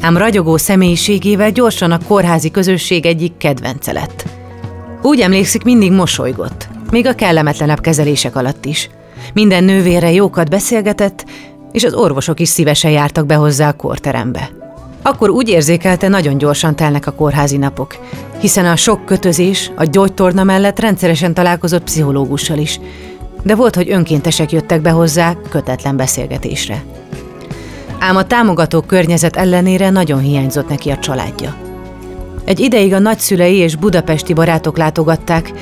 Ám 0.00 0.16
ragyogó 0.16 0.56
személyiségével 0.56 1.50
gyorsan 1.50 1.90
a 1.90 1.98
kórházi 2.06 2.50
közösség 2.50 3.06
egyik 3.06 3.36
kedvence 3.36 3.92
lett. 3.92 4.24
Úgy 5.02 5.20
emlékszik, 5.20 5.62
mindig 5.62 5.92
mosolygott, 5.92 6.68
még 6.90 7.06
a 7.06 7.14
kellemetlenebb 7.14 7.80
kezelések 7.80 8.36
alatt 8.36 8.64
is. 8.64 8.90
Minden 9.34 9.64
nővére 9.64 10.12
jókat 10.12 10.50
beszélgetett, 10.50 11.24
és 11.72 11.84
az 11.84 11.94
orvosok 11.94 12.40
is 12.40 12.48
szívesen 12.48 12.90
jártak 12.90 13.26
be 13.26 13.34
hozzá 13.34 13.68
a 13.68 13.72
kórterembe. 13.72 14.50
Akkor 15.02 15.30
úgy 15.30 15.48
érzékelte, 15.48 16.08
nagyon 16.08 16.38
gyorsan 16.38 16.76
telnek 16.76 17.06
a 17.06 17.12
kórházi 17.12 17.56
napok, 17.56 17.96
hiszen 18.40 18.66
a 18.66 18.76
sok 18.76 19.04
kötözés, 19.04 19.70
a 19.76 19.84
gyógytorna 19.84 20.44
mellett 20.44 20.78
rendszeresen 20.78 21.34
találkozott 21.34 21.82
pszichológussal 21.82 22.58
is, 22.58 22.80
de 23.48 23.54
volt, 23.54 23.74
hogy 23.74 23.90
önkéntesek 23.90 24.52
jöttek 24.52 24.80
be 24.80 24.90
hozzá 24.90 25.36
kötetlen 25.50 25.96
beszélgetésre. 25.96 26.84
Ám 27.98 28.16
a 28.16 28.26
támogató 28.26 28.80
környezet 28.80 29.36
ellenére 29.36 29.90
nagyon 29.90 30.20
hiányzott 30.20 30.68
neki 30.68 30.90
a 30.90 30.98
családja. 30.98 31.54
Egy 32.44 32.60
ideig 32.60 32.92
a 32.92 32.98
nagyszülei 32.98 33.56
és 33.56 33.76
budapesti 33.76 34.32
barátok 34.32 34.76
látogatták, 34.76 35.52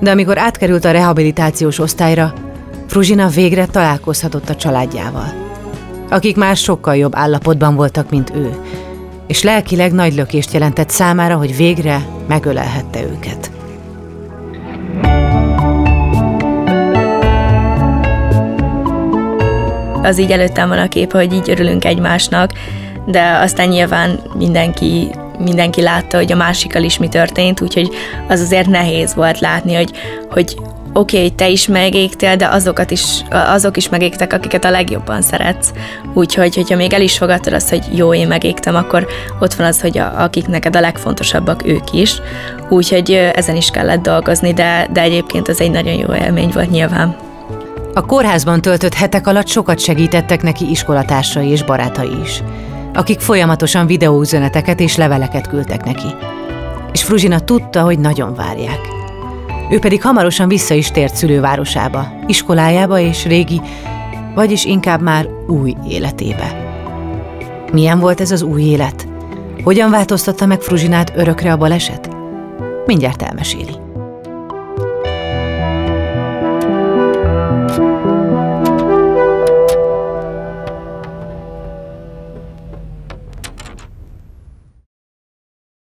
de 0.00 0.10
amikor 0.10 0.38
átkerült 0.38 0.84
a 0.84 0.90
rehabilitációs 0.90 1.78
osztályra, 1.78 2.32
Fruzsina 2.86 3.28
végre 3.28 3.66
találkozhatott 3.66 4.48
a 4.48 4.56
családjával, 4.56 5.32
akik 6.10 6.36
már 6.36 6.56
sokkal 6.56 6.96
jobb 6.96 7.16
állapotban 7.16 7.74
voltak, 7.74 8.10
mint 8.10 8.32
ő, 8.34 8.56
és 9.26 9.42
lelkileg 9.42 9.92
nagy 9.92 10.14
lökést 10.14 10.52
jelentett 10.52 10.90
számára, 10.90 11.36
hogy 11.36 11.56
végre 11.56 12.06
megölelhette 12.28 13.02
őket. 13.02 13.50
Az 20.02 20.18
így 20.18 20.30
előttem 20.30 20.68
van 20.68 20.78
a 20.78 20.88
kép, 20.88 21.12
hogy 21.12 21.32
így 21.32 21.50
örülünk 21.50 21.84
egymásnak, 21.84 22.50
de 23.06 23.38
aztán 23.42 23.68
nyilván 23.68 24.20
mindenki 24.36 25.10
mindenki 25.38 25.82
látta, 25.82 26.16
hogy 26.16 26.32
a 26.32 26.36
másikkal 26.36 26.82
is 26.82 26.98
mi 26.98 27.08
történt, 27.08 27.60
úgyhogy 27.60 27.90
az 28.28 28.40
azért 28.40 28.68
nehéz 28.68 29.14
volt 29.14 29.40
látni, 29.40 29.74
hogy, 29.74 29.90
hogy 30.30 30.56
oké, 30.92 31.16
okay, 31.16 31.30
te 31.30 31.48
is 31.48 31.66
megégtél, 31.66 32.36
de 32.36 32.48
azokat 32.48 32.90
is, 32.90 33.02
azok 33.30 33.76
is 33.76 33.88
megégtek, 33.88 34.32
akiket 34.32 34.64
a 34.64 34.70
legjobban 34.70 35.22
szeretsz. 35.22 35.72
Úgyhogy, 36.14 36.54
hogyha 36.54 36.76
még 36.76 36.92
el 36.92 37.02
is 37.02 37.18
fogadtad 37.18 37.52
azt, 37.52 37.68
hogy 37.68 37.82
jó, 37.94 38.14
én 38.14 38.28
megégtem, 38.28 38.74
akkor 38.74 39.06
ott 39.40 39.54
van 39.54 39.66
az, 39.66 39.80
hogy 39.80 39.98
a, 39.98 40.22
akik 40.22 40.46
neked 40.46 40.76
a 40.76 40.80
legfontosabbak, 40.80 41.66
ők 41.66 41.92
is. 41.92 42.20
Úgyhogy 42.68 43.12
ezen 43.34 43.56
is 43.56 43.70
kellett 43.70 44.02
dolgozni, 44.02 44.52
de, 44.52 44.88
de 44.92 45.00
egyébként 45.00 45.48
az 45.48 45.60
egy 45.60 45.70
nagyon 45.70 45.94
jó 45.94 46.14
élmény 46.14 46.50
volt 46.54 46.70
nyilván. 46.70 47.27
A 47.98 48.06
kórházban 48.06 48.60
töltött 48.60 48.94
hetek 48.94 49.26
alatt 49.26 49.46
sokat 49.46 49.78
segítettek 49.78 50.42
neki 50.42 50.70
iskolatársai 50.70 51.48
és 51.48 51.62
barátai 51.62 52.20
is, 52.22 52.42
akik 52.94 53.20
folyamatosan 53.20 53.86
videóüzeneteket 53.86 54.80
és 54.80 54.96
leveleket 54.96 55.48
küldtek 55.48 55.84
neki. 55.84 56.06
És 56.92 57.02
Fruzsina 57.02 57.40
tudta, 57.40 57.82
hogy 57.82 57.98
nagyon 57.98 58.34
várják. 58.34 58.80
Ő 59.70 59.78
pedig 59.78 60.02
hamarosan 60.02 60.48
vissza 60.48 60.74
is 60.74 60.90
tért 60.90 61.14
szülővárosába, 61.14 62.08
iskolájába 62.26 62.98
és 62.98 63.24
régi, 63.24 63.60
vagyis 64.34 64.64
inkább 64.64 65.00
már 65.00 65.28
új 65.46 65.74
életébe. 65.88 66.76
Milyen 67.72 67.98
volt 67.98 68.20
ez 68.20 68.30
az 68.30 68.42
új 68.42 68.62
élet? 68.62 69.08
Hogyan 69.62 69.90
változtatta 69.90 70.46
meg 70.46 70.60
Fruzsinát 70.60 71.12
örökre 71.16 71.52
a 71.52 71.56
baleset? 71.56 72.08
Mindjárt 72.86 73.22
elmeséli. 73.22 73.87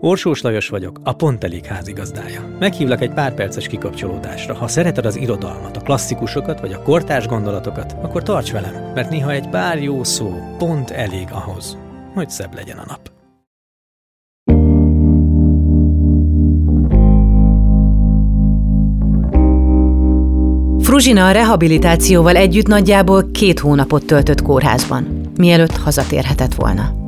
Orsós 0.00 0.40
Lajos 0.40 0.68
vagyok, 0.68 1.00
a 1.02 1.12
Pont 1.12 1.44
Elég 1.44 1.64
házigazdája. 1.64 2.56
Meghívlak 2.58 3.00
egy 3.00 3.12
pár 3.12 3.34
perces 3.34 3.66
kikapcsolódásra. 3.66 4.54
Ha 4.54 4.68
szereted 4.68 5.06
az 5.06 5.16
irodalmat, 5.16 5.76
a 5.76 5.80
klasszikusokat 5.80 6.60
vagy 6.60 6.72
a 6.72 6.82
kortárs 6.82 7.26
gondolatokat, 7.26 7.96
akkor 8.02 8.22
tarts 8.22 8.52
velem, 8.52 8.92
mert 8.94 9.10
néha 9.10 9.30
egy 9.30 9.48
pár 9.48 9.82
jó 9.82 10.04
szó 10.04 10.34
pont 10.58 10.90
elég 10.90 11.28
ahhoz, 11.30 11.78
hogy 12.14 12.30
szebb 12.30 12.54
legyen 12.54 12.78
a 12.78 12.84
nap. 12.88 13.12
Fruzsina 20.82 21.26
a 21.26 21.30
rehabilitációval 21.30 22.36
együtt 22.36 22.66
nagyjából 22.66 23.30
két 23.32 23.58
hónapot 23.58 24.06
töltött 24.06 24.42
kórházban, 24.42 25.30
mielőtt 25.36 25.76
hazatérhetett 25.76 26.54
volna. 26.54 27.03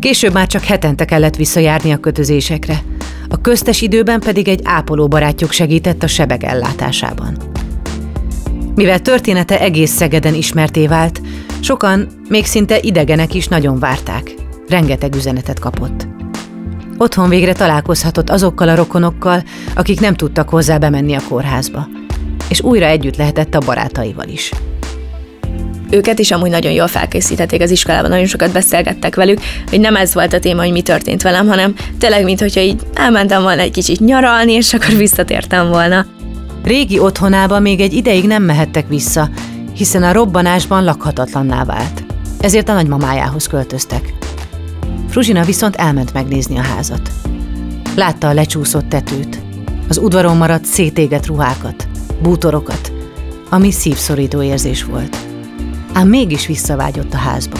Később 0.00 0.32
már 0.32 0.46
csak 0.46 0.64
hetente 0.64 1.04
kellett 1.04 1.36
visszajárni 1.36 1.92
a 1.92 1.96
kötözésekre, 1.96 2.82
a 3.28 3.40
köztes 3.40 3.80
időben 3.80 4.20
pedig 4.20 4.48
egy 4.48 4.60
ápoló 4.64 5.08
barátjuk 5.08 5.52
segített 5.52 6.02
a 6.02 6.06
sebek 6.06 6.42
ellátásában. 6.42 7.36
Mivel 8.74 9.00
története 9.00 9.60
egész 9.60 9.90
Szegeden 9.90 10.34
ismerté 10.34 10.86
vált, 10.86 11.20
sokan, 11.60 12.08
még 12.28 12.44
szinte 12.44 12.78
idegenek 12.80 13.34
is 13.34 13.48
nagyon 13.48 13.78
várták. 13.78 14.34
Rengeteg 14.68 15.14
üzenetet 15.14 15.58
kapott. 15.58 16.06
Otthon 16.98 17.28
végre 17.28 17.52
találkozhatott 17.52 18.30
azokkal 18.30 18.68
a 18.68 18.74
rokonokkal, 18.74 19.42
akik 19.74 20.00
nem 20.00 20.14
tudtak 20.14 20.48
hozzá 20.48 20.78
bemenni 20.78 21.14
a 21.14 21.22
kórházba. 21.28 21.88
És 22.48 22.62
újra 22.62 22.86
együtt 22.86 23.16
lehetett 23.16 23.54
a 23.54 23.58
barátaival 23.58 24.28
is. 24.28 24.52
Őket 25.90 26.18
is 26.18 26.30
amúgy 26.30 26.50
nagyon 26.50 26.72
jól 26.72 26.86
felkészítették 26.86 27.62
az 27.62 27.70
iskolában, 27.70 28.10
nagyon 28.10 28.26
sokat 28.26 28.52
beszélgettek 28.52 29.14
velük, 29.14 29.40
hogy 29.68 29.80
nem 29.80 29.96
ez 29.96 30.14
volt 30.14 30.32
a 30.32 30.38
téma, 30.38 30.62
hogy 30.62 30.72
mi 30.72 30.82
történt 30.82 31.22
velem, 31.22 31.48
hanem 31.48 31.74
tényleg, 31.98 32.24
mintha 32.24 32.60
így 32.60 32.80
elmentem 32.94 33.42
volna 33.42 33.60
egy 33.60 33.70
kicsit 33.70 34.00
nyaralni, 34.00 34.52
és 34.52 34.74
akkor 34.74 34.94
visszatértem 34.96 35.68
volna. 35.68 36.06
Régi 36.64 36.98
otthonába 36.98 37.58
még 37.58 37.80
egy 37.80 37.92
ideig 37.92 38.26
nem 38.26 38.42
mehettek 38.42 38.88
vissza, 38.88 39.28
hiszen 39.74 40.02
a 40.02 40.12
robbanásban 40.12 40.84
lakhatatlanná 40.84 41.64
vált. 41.64 42.04
Ezért 42.40 42.68
a 42.68 42.72
nagymamájához 42.72 43.46
költöztek. 43.46 44.14
Fruzsina 45.08 45.44
viszont 45.44 45.76
elment 45.76 46.12
megnézni 46.12 46.58
a 46.58 46.62
házat. 46.62 47.10
Látta 47.96 48.28
a 48.28 48.32
lecsúszott 48.32 48.88
tetőt, 48.88 49.40
az 49.88 49.98
udvaron 49.98 50.36
maradt 50.36 50.64
szétégett 50.64 51.26
ruhákat, 51.26 51.88
bútorokat, 52.22 52.92
ami 53.48 53.70
szívszorító 53.70 54.42
érzés 54.42 54.84
volt. 54.84 55.29
Ám 56.00 56.08
mégis 56.08 56.46
visszavágyott 56.46 57.14
a 57.14 57.16
házba. 57.16 57.58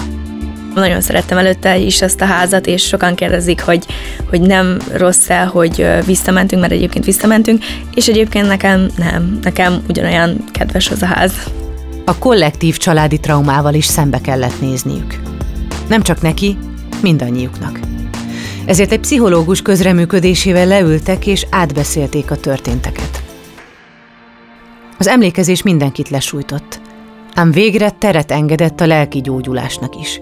Nagyon 0.75 1.00
szerettem 1.00 1.38
előtte 1.38 1.78
is 1.78 2.02
ezt 2.02 2.20
a 2.20 2.25
házat, 2.25 2.66
és 2.66 2.82
sokan 2.82 3.14
kérdezik, 3.14 3.62
hogy, 3.62 3.87
hogy 4.28 4.40
nem 4.40 4.78
rossz 4.92 5.28
el, 5.28 5.47
hogy 5.47 5.87
visszamentünk, 6.06 6.61
mert 6.61 6.73
egyébként 6.73 7.04
visszamentünk, 7.04 7.64
és 7.94 8.09
egyébként 8.09 8.47
nekem 8.47 8.88
nem, 8.97 9.38
nekem 9.42 9.82
ugyanolyan 9.88 10.44
kedves 10.52 10.90
az 10.90 11.02
a 11.02 11.06
ház. 11.06 11.32
A 12.04 12.18
kollektív 12.18 12.76
családi 12.76 13.18
traumával 13.18 13.75
is 13.75 13.85
szembe 13.85 14.20
kellett 14.20 14.61
nézniük. 14.61 15.20
Nem 15.88 16.02
csak 16.02 16.23
neki, 16.23 16.59
mindannyiuknak. 17.02 17.80
Ezért 18.64 18.92
egy 18.92 19.00
pszichológus 19.00 19.62
közreműködésével 19.62 20.66
leültek 20.66 21.26
és 21.26 21.47
átbeszélték 21.50 22.30
a 22.30 22.37
történteket. 22.37 23.23
Az 24.99 25.06
emlékezés 25.06 25.62
mindenkit 25.62 26.09
lesújtott, 26.09 26.80
ám 27.34 27.50
végre 27.50 27.90
teret 27.90 28.30
engedett 28.30 28.80
a 28.80 28.87
lelki 28.87 29.20
gyógyulásnak 29.20 29.96
is. 30.00 30.20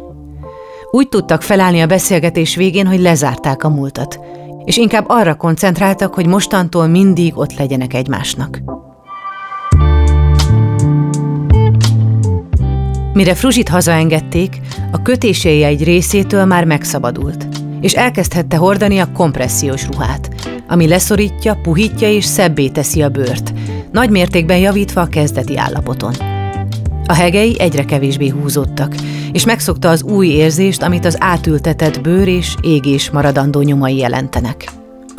Úgy 0.90 1.08
tudtak 1.08 1.42
felállni 1.42 1.80
a 1.80 1.86
beszélgetés 1.86 2.54
végén, 2.54 2.86
hogy 2.86 3.00
lezárták 3.00 3.64
a 3.64 3.68
múltat, 3.68 4.20
és 4.64 4.76
inkább 4.76 5.04
arra 5.08 5.34
koncentráltak, 5.34 6.14
hogy 6.14 6.26
mostantól 6.26 6.86
mindig 6.86 7.38
ott 7.38 7.56
legyenek 7.58 7.94
egymásnak. 7.94 8.60
Mire 13.12 13.34
Fruzsit 13.34 13.68
hazaengedték, 13.68 14.60
a 14.92 15.02
kötései 15.02 15.62
egy 15.62 15.84
részétől 15.84 16.44
már 16.44 16.64
megszabadult, 16.64 17.46
és 17.80 17.94
elkezdhette 17.94 18.56
hordani 18.56 18.98
a 18.98 19.12
kompressziós 19.12 19.86
ruhát, 19.86 20.28
ami 20.68 20.88
leszorítja, 20.88 21.54
puhítja 21.62 22.08
és 22.08 22.24
szebbé 22.24 22.68
teszi 22.68 23.02
a 23.02 23.08
bőrt, 23.08 23.52
nagy 23.92 24.10
mértékben 24.10 24.58
javítva 24.58 25.00
a 25.00 25.06
kezdeti 25.06 25.56
állapoton. 25.56 26.37
A 27.10 27.14
hegei 27.14 27.56
egyre 27.58 27.84
kevésbé 27.84 28.28
húzódtak, 28.28 28.94
és 29.32 29.44
megszokta 29.44 29.90
az 29.90 30.02
új 30.02 30.26
érzést, 30.26 30.82
amit 30.82 31.04
az 31.04 31.16
átültetett 31.20 32.00
bőr 32.00 32.28
és 32.28 32.54
égés 32.60 33.10
maradandó 33.10 33.60
nyomai 33.60 33.96
jelentenek 33.96 34.68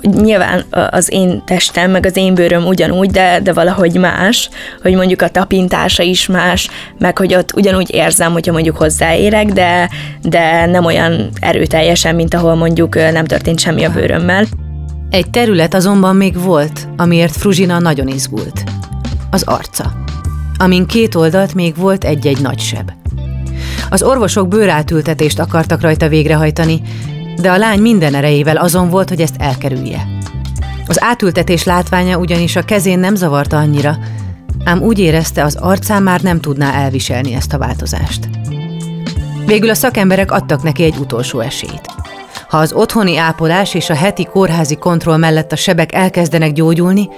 nyilván 0.02 0.64
az 0.90 1.12
én 1.12 1.42
testem, 1.46 1.92
meg 1.92 2.06
az 2.06 2.18
én 2.18 2.34
bőröm 2.34 2.66
ugyanúgy, 2.66 3.10
de, 3.12 3.40
de 3.44 3.54
valahogy 3.54 3.98
más, 3.98 4.50
hogy 4.82 4.94
mondjuk 4.96 5.22
a 5.22 5.30
tapintása 5.30 6.04
is 6.04 6.28
más, 6.28 6.70
meg 6.98 7.18
hogy 7.18 7.36
ott 7.36 7.54
ugyanúgy 7.56 7.94
érzem, 7.94 8.32
hogyha 8.32 8.52
mondjuk 8.52 8.78
hozzáérek, 8.78 9.46
de, 9.46 9.90
de 10.22 10.66
nem 10.66 10.86
olyan 10.86 11.30
erőteljesen, 11.40 12.16
mint 12.16 12.34
ahol 12.34 12.56
mondjuk 12.56 12.96
nem 12.96 13.26
történt 13.26 13.60
semmi 13.60 13.84
a 13.84 13.92
bőrömmel. 13.92 14.46
Egy 15.10 15.30
terület 15.30 15.74
azonban 15.74 16.16
még 16.16 16.42
volt, 16.42 16.88
amiért 16.98 17.36
Fruzsina 17.36 17.80
nagyon 17.80 18.08
izgult. 18.08 18.64
Az 19.32 19.44
arca, 19.44 19.92
amin 20.62 20.86
két 20.86 21.16
oldalt 21.16 21.54
még 21.54 21.76
volt 21.76 22.04
egy-egy 22.04 22.42
nagy 22.42 22.60
seb. 22.60 22.92
Az 23.90 24.04
orvosok 24.04 24.48
bőrátültetést 24.48 25.40
akartak 25.40 25.82
rajta 25.82 26.08
végrehajtani, 26.08 26.82
de 27.42 27.52
a 27.52 27.58
lány 27.58 27.80
minden 27.80 28.16
erejével 28.16 28.58
azon 28.58 28.90
volt, 28.90 29.10
hogy 29.10 29.22
ezt 29.22 29.36
elkerülje. 29.38 30.08
Az 30.88 31.04
átültetés 31.04 31.64
látványa 31.64 32.18
ugyanis 32.18 32.56
a 32.56 32.62
kezén 32.62 33.00
nem 33.00 33.16
zavarta 33.16 33.58
annyira, 33.58 33.98
ám 34.64 34.82
úgy 34.82 35.00
érezte, 35.00 35.44
az 35.44 35.56
arcán 35.56 36.04
már 36.04 36.22
nem 36.22 36.40
tudná 36.40 36.74
elviselni 36.74 37.34
ezt 37.34 37.54
a 37.54 37.58
változást. 37.58 38.30
Végül 39.46 39.70
a 39.70 39.74
szakemberek 39.74 40.32
adtak 40.32 40.64
neki 40.64 40.84
egy 40.84 40.98
utolsó 40.98 41.40
esélyt. 41.40 41.88
Ha 42.50 42.58
az 42.58 42.74
otthoni 42.74 43.18
ápolás 43.18 43.74
és 43.74 43.90
a 43.90 43.96
heti 43.96 44.26
kórházi 44.26 44.76
kontroll 44.76 45.18
mellett 45.18 45.52
a 45.52 45.56
sebek 45.56 45.94
elkezdenek 45.94 46.52
gyógyulni, 46.52 47.10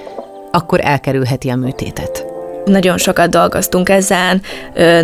akkor 0.52 0.80
elkerülheti 0.84 1.50
a 1.50 1.56
műtétet. 1.56 2.31
Nagyon 2.66 2.98
sokat 2.98 3.30
dolgoztunk 3.30 3.90
ezen, 3.90 4.42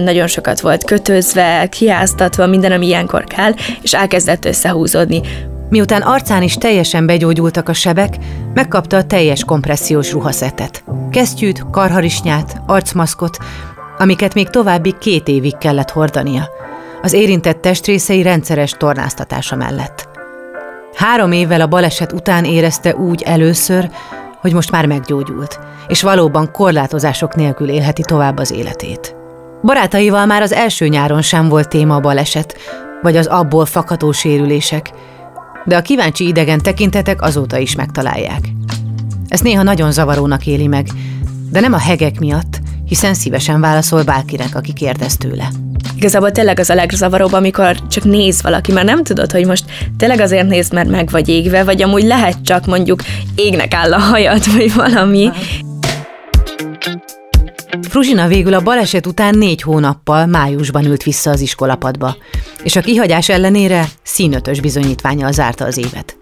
nagyon 0.04 0.28
sokat 0.28 0.60
volt 0.60 0.84
kötözve, 0.84 1.68
kiáztatva, 1.70 2.48
minden, 2.48 2.72
ami 2.72 2.86
ilyenkor 2.86 3.24
kell, 3.24 3.52
és 3.82 3.94
elkezdett 3.94 4.46
összehúzódni. 4.46 5.22
Miután 5.70 6.02
arcán 6.02 6.42
is 6.42 6.56
teljesen 6.56 7.06
begyógyultak 7.06 7.70
a 7.70 7.74
sebek, 7.74 8.16
megkapta 8.54 8.98
a 8.98 9.04
teljes 9.04 9.44
kompressziós 9.44 10.12
ruhaszetet. 10.12 10.84
Kesztyűt, 11.12 11.64
karharisnyát, 11.72 12.62
arcmaszkot, 12.68 13.38
amiket 13.98 14.34
még 14.34 14.50
további 14.50 14.96
két 15.00 15.28
évig 15.28 15.58
kellett 15.58 15.90
hordania. 15.90 16.50
Az 17.02 17.14
érintett 17.14 17.62
testrészei 17.62 18.22
rendszeres 18.22 18.72
tornáztatása 18.72 19.56
mellett. 19.56 20.08
Három 20.94 21.32
évvel 21.32 21.62
a 21.62 21.68
baleset 21.68 22.12
után 22.12 22.46
érezte 22.46 22.96
úgy 22.96 23.22
először, 23.22 23.90
hogy 24.48 24.56
most 24.56 24.72
már 24.72 24.86
meggyógyult, 24.86 25.60
és 25.88 26.02
valóban 26.02 26.52
korlátozások 26.52 27.36
nélkül 27.36 27.70
élheti 27.70 28.02
tovább 28.02 28.38
az 28.38 28.52
életét. 28.52 29.16
Barátaival 29.64 30.26
már 30.26 30.42
az 30.42 30.52
első 30.52 30.88
nyáron 30.88 31.22
sem 31.22 31.50
volt 31.50 31.70
téma 31.70 31.96
a 31.96 32.00
baleset, 32.00 32.56
vagy 33.02 33.18
az 33.18 33.26
abból 33.26 33.66
fakadó 33.66 34.12
sérülések, 34.12 34.92
de 35.66 35.78
a 35.78 35.82
kíváncsi 35.82 36.28
idegen 36.28 36.60
tekintetek 36.60 37.22
azóta 37.22 37.58
is 37.58 37.76
megtalálják. 37.76 38.50
Ezt 39.28 39.44
néha 39.44 39.64
nagyon 39.64 39.92
zavarónak 39.92 40.46
éli 40.46 40.68
meg, 40.68 40.88
de 41.52 41.60
nem 41.60 41.74
a 41.74 41.80
hegek 41.80 42.20
miatt, 42.20 42.60
hiszen 42.86 43.14
szívesen 43.14 43.62
válaszol 43.62 44.04
bárkinek, 44.04 44.56
aki 44.56 44.74
kérdez 44.74 45.18
tőle. 45.18 45.50
Igazából 45.98 46.32
tényleg 46.32 46.60
az 46.60 46.70
a 46.70 46.76
legzavaróbb, 46.76 47.34
amikor 47.34 47.88
csak 47.88 48.04
néz 48.04 48.42
valaki, 48.42 48.72
mert 48.72 48.86
nem 48.86 49.04
tudod, 49.04 49.32
hogy 49.32 49.46
most 49.46 49.64
tényleg 49.98 50.20
azért 50.20 50.48
néz, 50.48 50.70
mert 50.70 50.90
meg 50.90 51.10
vagy 51.10 51.30
égve, 51.30 51.64
vagy 51.64 51.82
amúgy 51.82 52.04
lehet 52.04 52.38
csak 52.44 52.66
mondjuk 52.66 53.02
égnek 53.36 53.74
áll 53.74 53.94
a 53.94 54.00
hajad, 54.00 54.46
vagy 54.56 54.74
valami. 54.74 55.30
Fruzsina 57.82 58.28
végül 58.28 58.54
a 58.54 58.62
baleset 58.62 59.08
után 59.08 59.38
négy 59.38 59.62
hónappal 59.62 60.26
májusban 60.26 60.86
ült 60.86 61.04
vissza 61.04 61.32
az 61.32 61.42
iskolapadba, 61.42 62.18
és 62.64 62.76
a 62.76 62.82
kihagyás 62.82 63.30
ellenére 63.30 63.86
színötös 64.04 64.60
bizonyítványal 64.60 65.32
zárta 65.32 65.66
az 65.66 65.78
évet. 65.78 66.18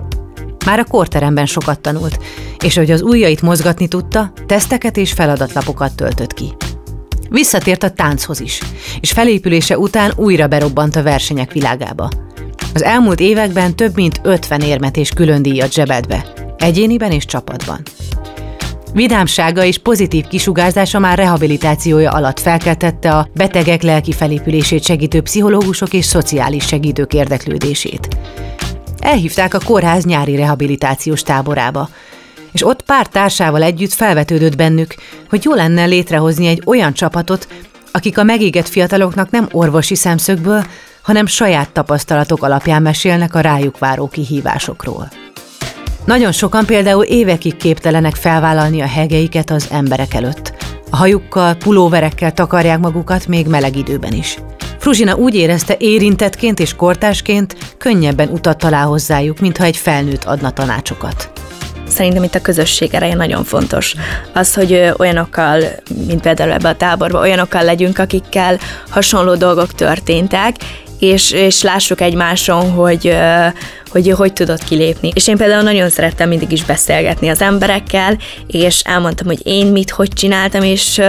Már 0.66 0.80
a 0.80 0.84
korteremben 0.84 1.46
sokat 1.46 1.80
tanult, 1.80 2.20
és 2.64 2.76
hogy 2.76 2.92
az 2.92 3.02
ujjait 3.02 3.42
mozgatni 3.42 3.88
tudta, 3.88 4.34
teszteket 4.46 4.98
és 4.98 5.12
feladatlapokat 5.12 5.96
töltött 5.96 6.34
ki. 6.34 6.54
Visszatért 7.30 7.84
a 7.84 7.90
tánchoz 7.90 8.40
is, 8.40 8.60
és 9.00 9.12
felépülése 9.12 9.78
után 9.78 10.12
újra 10.16 10.48
berobbant 10.48 10.96
a 10.96 11.04
versenyek 11.04 11.52
világába. 11.52 12.10
Az 12.74 12.84
elmúlt 12.84 13.20
években 13.20 13.76
több 13.76 13.96
mint 13.96 14.20
50 14.24 14.62
érmet 14.62 14.98
és 14.98 15.10
külön 15.10 15.42
díjat 15.42 15.74
zsebelt 15.74 16.08
be, 16.08 16.26
egyéniben 16.58 17.12
és 17.12 17.26
csapatban. 17.26 17.82
Vidámsága 18.94 19.64
és 19.64 19.78
pozitív 19.78 20.28
kisugárzása 20.28 21.00
már 21.00 21.18
rehabilitációja 21.18 22.12
alatt 22.12 22.40
felkeltette 22.40 23.12
a 23.12 23.28
betegek 23.34 23.82
lelki 23.82 24.12
felépülését 24.12 24.84
segítő 24.84 25.22
pszichológusok 25.22 25.94
és 25.94 26.06
szociális 26.06 26.66
segítők 26.66 27.14
érdeklődését. 27.14 28.08
Elhívták 29.00 29.54
a 29.54 29.60
kórház 29.66 30.06
nyári 30.06 30.36
rehabilitációs 30.36 31.24
táborába, 31.24 31.90
és 32.56 32.66
ott 32.66 32.82
pár 32.82 33.08
társával 33.08 33.64
együtt 33.64 33.94
felvetődött 33.94 34.56
bennük, 34.56 34.96
hogy 35.30 35.44
jó 35.44 35.54
lenne 35.54 35.86
létrehozni 35.86 36.48
egy 36.48 36.62
olyan 36.66 36.94
csapatot, 36.94 37.48
akik 37.92 38.18
a 38.18 38.24
megégett 38.24 38.68
fiataloknak 38.68 39.30
nem 39.30 39.48
orvosi 39.52 39.96
szemszögből, 39.96 40.64
hanem 41.02 41.26
saját 41.26 41.70
tapasztalatok 41.70 42.44
alapján 42.44 42.82
mesélnek 42.82 43.36
a 43.36 43.40
rájuk 43.40 43.80
váró 43.80 44.08
kihívásokról. 44.08 45.10
Nagyon 46.06 46.32
sokan 46.32 46.66
például 46.66 47.04
évekig 47.04 47.58
képtelenek 47.58 48.16
felvállalni 48.16 48.82
a 48.82 48.88
hegeiket 48.88 49.50
az 49.50 49.68
emberek 49.72 50.14
előtt. 50.14 50.54
A 50.90 50.96
hajukkal, 50.96 51.54
pulóverekkel 51.54 52.32
takarják 52.32 52.80
magukat 52.80 53.28
még 53.28 53.48
meleg 53.48 53.76
időben 53.76 54.14
is. 54.14 54.38
Fruzsina 54.80 55.16
úgy 55.16 55.36
érezte 55.36 55.76
érintettként 55.80 56.60
és 56.60 56.76
kortásként 56.76 57.76
könnyebben 57.78 58.30
utat 58.30 58.58
talál 58.58 58.86
hozzájuk, 58.86 59.40
mintha 59.40 59.64
egy 59.64 59.78
felnőtt 59.78 60.24
adna 60.24 60.52
tanácsokat. 60.52 61.35
Szerintem 61.88 62.24
itt 62.24 62.36
a 62.36 62.42
közösség 62.42 62.94
ereje 62.94 63.16
nagyon 63.16 63.44
fontos. 63.44 63.96
Az, 64.34 64.54
hogy 64.54 64.94
olyanokkal, 64.98 65.62
mint 66.08 66.22
például 66.22 66.52
ebbe 66.52 66.70
a 66.70 66.76
táborban, 66.76 67.22
olyanokkal 67.22 67.64
legyünk, 67.64 68.00
akikkel 68.00 68.60
hasonló 68.90 69.36
dolgok 69.36 69.74
történtek, 69.74 70.56
és, 71.00 71.32
és 71.32 71.62
lássuk 71.62 72.02
egymáson, 72.02 72.72
hogy, 72.72 73.18
hogy 73.92 74.10
hogy 74.10 74.34
tudott 74.34 74.64
kilépni. 74.64 75.12
És 75.14 75.28
én 75.28 75.38
például 75.38 75.64
nagyon 75.64 75.90
szerettem 75.90 76.30
mindig 76.30 76.52
is 76.52 76.64
beszélgetni 76.64 77.30
az 77.30 77.42
emberekkel, 77.42 78.18
és 78.48 78.80
elmondtam, 78.80 79.28
hogy 79.28 79.40
én 79.44 79.68
mit, 79.68 79.90
hogy 79.90 80.10
csináltam, 80.14 80.64
és 80.64 81.02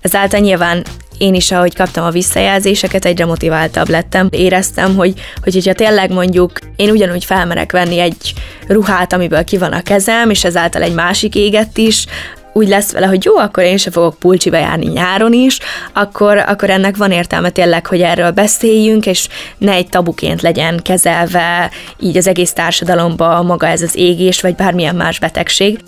ezáltal 0.00 0.40
nyilván 0.40 0.84
én 1.20 1.34
is, 1.34 1.50
ahogy 1.52 1.74
kaptam 1.74 2.04
a 2.04 2.10
visszajelzéseket, 2.10 3.04
egyre 3.04 3.24
motiváltabb 3.24 3.88
lettem. 3.88 4.28
Éreztem, 4.30 4.96
hogy, 4.96 5.12
hogy 5.42 5.52
hogyha 5.52 5.72
tényleg 5.72 6.12
mondjuk 6.12 6.58
én 6.76 6.90
ugyanúgy 6.90 7.24
felmerek 7.24 7.72
venni 7.72 7.98
egy 7.98 8.34
ruhát, 8.66 9.12
amiből 9.12 9.44
ki 9.44 9.58
van 9.58 9.72
a 9.72 9.82
kezem, 9.82 10.30
és 10.30 10.44
ezáltal 10.44 10.82
egy 10.82 10.94
másik 10.94 11.34
éget 11.34 11.78
is, 11.78 12.06
úgy 12.52 12.68
lesz 12.68 12.92
vele, 12.92 13.06
hogy 13.06 13.24
jó, 13.24 13.36
akkor 13.36 13.62
én 13.62 13.76
se 13.76 13.90
fogok 13.90 14.18
pulcsiba 14.18 14.56
járni 14.56 14.86
nyáron 14.86 15.32
is, 15.32 15.58
akkor, 15.92 16.38
akkor 16.38 16.70
ennek 16.70 16.96
van 16.96 17.10
értelme 17.10 17.50
tényleg, 17.50 17.86
hogy 17.86 18.00
erről 18.00 18.30
beszéljünk, 18.30 19.06
és 19.06 19.28
ne 19.58 19.72
egy 19.72 19.88
tabuként 19.88 20.42
legyen 20.42 20.80
kezelve 20.82 21.70
így 21.98 22.16
az 22.16 22.26
egész 22.26 22.52
társadalomba 22.52 23.42
maga 23.42 23.66
ez 23.66 23.82
az 23.82 23.96
égés, 23.96 24.40
vagy 24.40 24.54
bármilyen 24.54 24.96
más 24.96 25.18
betegség. 25.18 25.80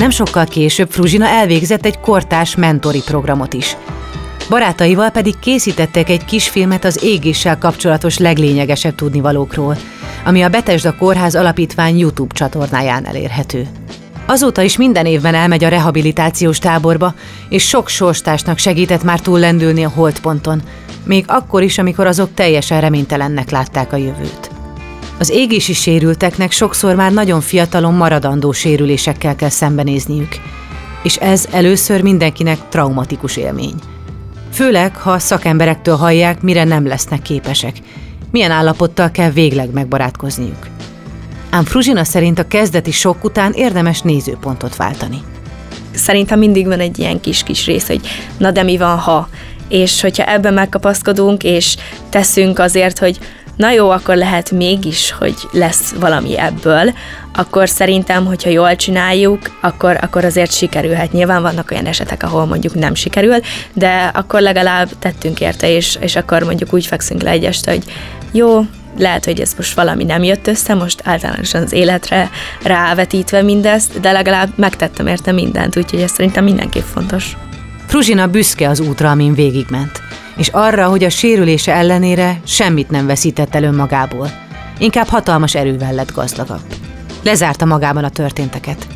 Nem 0.00 0.10
sokkal 0.10 0.44
később 0.44 0.90
Fruzsina 0.90 1.26
elvégzett 1.26 1.84
egy 1.84 2.00
kortás 2.00 2.56
mentori 2.56 3.02
programot 3.04 3.52
is. 3.52 3.76
Barátaival 4.48 5.10
pedig 5.10 5.38
készítettek 5.38 6.08
egy 6.08 6.24
kisfilmet 6.24 6.84
az 6.84 7.04
égéssel 7.04 7.58
kapcsolatos 7.58 8.18
leglényegesebb 8.18 8.94
tudnivalókról, 8.94 9.76
ami 10.24 10.42
a 10.42 10.48
Betesda 10.48 10.96
Kórház 10.96 11.34
Alapítvány 11.34 11.98
YouTube 11.98 12.34
csatornáján 12.34 13.06
elérhető. 13.06 13.68
Azóta 14.26 14.62
is 14.62 14.76
minden 14.76 15.06
évben 15.06 15.34
elmegy 15.34 15.64
a 15.64 15.68
rehabilitációs 15.68 16.58
táborba, 16.58 17.14
és 17.48 17.68
sok 17.68 17.88
sorstársnak 17.88 18.58
segített 18.58 19.02
már 19.02 19.20
túllendülni 19.20 19.84
a 19.84 19.88
holdponton, 19.94 20.62
még 21.04 21.24
akkor 21.28 21.62
is, 21.62 21.78
amikor 21.78 22.06
azok 22.06 22.34
teljesen 22.34 22.80
reménytelennek 22.80 23.50
látták 23.50 23.92
a 23.92 23.96
jövőt. 23.96 24.49
Az 25.20 25.30
égési 25.30 25.72
sérülteknek 25.72 26.52
sokszor 26.52 26.94
már 26.94 27.12
nagyon 27.12 27.40
fiatalon 27.40 27.94
maradandó 27.94 28.52
sérülésekkel 28.52 29.36
kell 29.36 29.48
szembenézniük, 29.48 30.36
és 31.02 31.16
ez 31.16 31.46
először 31.50 32.02
mindenkinek 32.02 32.58
traumatikus 32.68 33.36
élmény. 33.36 33.74
Főleg, 34.52 34.96
ha 34.96 35.18
szakemberektől 35.18 35.96
hallják, 35.96 36.42
mire 36.42 36.64
nem 36.64 36.86
lesznek 36.86 37.22
képesek, 37.22 37.76
milyen 38.30 38.50
állapottal 38.50 39.10
kell 39.10 39.30
végleg 39.30 39.72
megbarátkozniuk. 39.72 40.66
Ám 41.50 41.64
Fruzsina 41.64 42.04
szerint 42.04 42.38
a 42.38 42.46
kezdeti 42.46 42.90
sok 42.90 43.24
után 43.24 43.52
érdemes 43.52 44.00
nézőpontot 44.00 44.76
váltani. 44.76 45.18
Szerintem 45.94 46.38
mindig 46.38 46.66
van 46.66 46.80
egy 46.80 46.98
ilyen 46.98 47.20
kis-kis 47.20 47.66
rész, 47.66 47.86
hogy 47.86 48.00
na 48.36 48.50
de 48.50 48.62
mi 48.62 48.76
van, 48.76 48.98
ha? 48.98 49.28
És 49.68 50.00
hogyha 50.00 50.30
ebben 50.30 50.54
megkapaszkodunk, 50.54 51.42
és 51.42 51.76
teszünk 52.08 52.58
azért, 52.58 52.98
hogy 52.98 53.18
na 53.60 53.70
jó, 53.70 53.90
akkor 53.90 54.16
lehet 54.16 54.50
mégis, 54.50 55.10
hogy 55.10 55.34
lesz 55.52 55.92
valami 55.92 56.38
ebből, 56.38 56.94
akkor 57.34 57.68
szerintem, 57.68 58.24
hogyha 58.24 58.50
jól 58.50 58.76
csináljuk, 58.76 59.38
akkor, 59.60 59.98
akkor 60.00 60.24
azért 60.24 60.52
sikerülhet. 60.52 61.12
Nyilván 61.12 61.42
vannak 61.42 61.70
olyan 61.70 61.86
esetek, 61.86 62.22
ahol 62.22 62.44
mondjuk 62.44 62.74
nem 62.74 62.94
sikerül, 62.94 63.36
de 63.72 64.10
akkor 64.14 64.40
legalább 64.40 64.88
tettünk 64.98 65.40
érte, 65.40 65.70
és, 65.70 65.98
és 66.00 66.16
akkor 66.16 66.42
mondjuk 66.42 66.72
úgy 66.72 66.86
fekszünk 66.86 67.22
le 67.22 67.30
egy 67.30 67.44
este, 67.44 67.70
hogy 67.70 67.84
jó, 68.32 68.60
lehet, 68.98 69.24
hogy 69.24 69.40
ez 69.40 69.54
most 69.56 69.74
valami 69.74 70.04
nem 70.04 70.22
jött 70.22 70.46
össze, 70.46 70.74
most 70.74 71.00
általánosan 71.04 71.62
az 71.62 71.72
életre 71.72 72.30
rávetítve 72.62 73.42
mindezt, 73.42 74.00
de 74.00 74.12
legalább 74.12 74.48
megtettem 74.56 75.06
érte 75.06 75.32
mindent, 75.32 75.76
úgyhogy 75.76 76.00
ez 76.00 76.10
szerintem 76.10 76.44
mindenképp 76.44 76.86
fontos. 76.92 77.36
Fruzsina 77.86 78.26
büszke 78.26 78.68
az 78.68 78.80
útra, 78.80 79.10
amin 79.10 79.34
végigment, 79.34 80.02
és 80.40 80.48
arra, 80.48 80.88
hogy 80.88 81.04
a 81.04 81.10
sérülése 81.10 81.74
ellenére 81.74 82.40
semmit 82.44 82.90
nem 82.90 83.06
veszített 83.06 83.54
el 83.54 83.62
önmagából. 83.62 84.30
Inkább 84.78 85.06
hatalmas 85.06 85.54
erővel 85.54 85.92
lett 85.92 86.12
gazdagabb. 86.12 86.64
Lezárta 87.22 87.64
magában 87.64 88.04
a 88.04 88.10
történteket, 88.10 88.86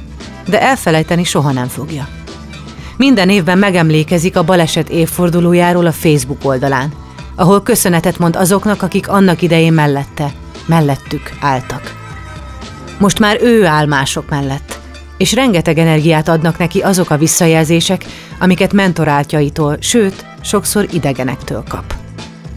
de 0.47 0.63
elfelejteni 0.63 1.25
soha 1.25 1.53
nem 1.53 1.67
fogja. 1.67 2.09
Minden 2.97 3.29
évben 3.31 3.59
megemlékezik 3.59 4.37
a 4.37 4.45
baleset 4.45 4.89
évfordulójáról 4.89 5.87
a 5.87 5.93
Facebook 5.93 6.45
oldalán– 6.45 6.93
ahol 7.35 7.63
köszönetet 7.63 8.19
mond 8.19 8.37
azoknak, 8.37 8.83
akik 8.83 9.09
annak 9.09 9.43
idején 9.43 9.73
mellette, 9.73 10.33
mellettük 10.67 11.33
álltak. 11.41 11.95
Most 12.99 13.19
már 13.19 13.39
ő 13.43 13.67
áll 13.67 13.87
mások 13.87 14.29
mellett, 14.29 14.79
és 15.17 15.33
rengeteg 15.33 15.79
energiát 15.79 16.29
adnak 16.29 16.59
neki 16.59 16.81
azok 16.81 17.11
a 17.11 17.17
visszajelzések, 17.17 18.05
amiket 18.39 18.73
mentoráltjaitól, 18.73 19.77
sőt, 19.81 20.25
sokszor 20.45 20.87
idegenektől 20.91 21.65
kap. 21.69 21.95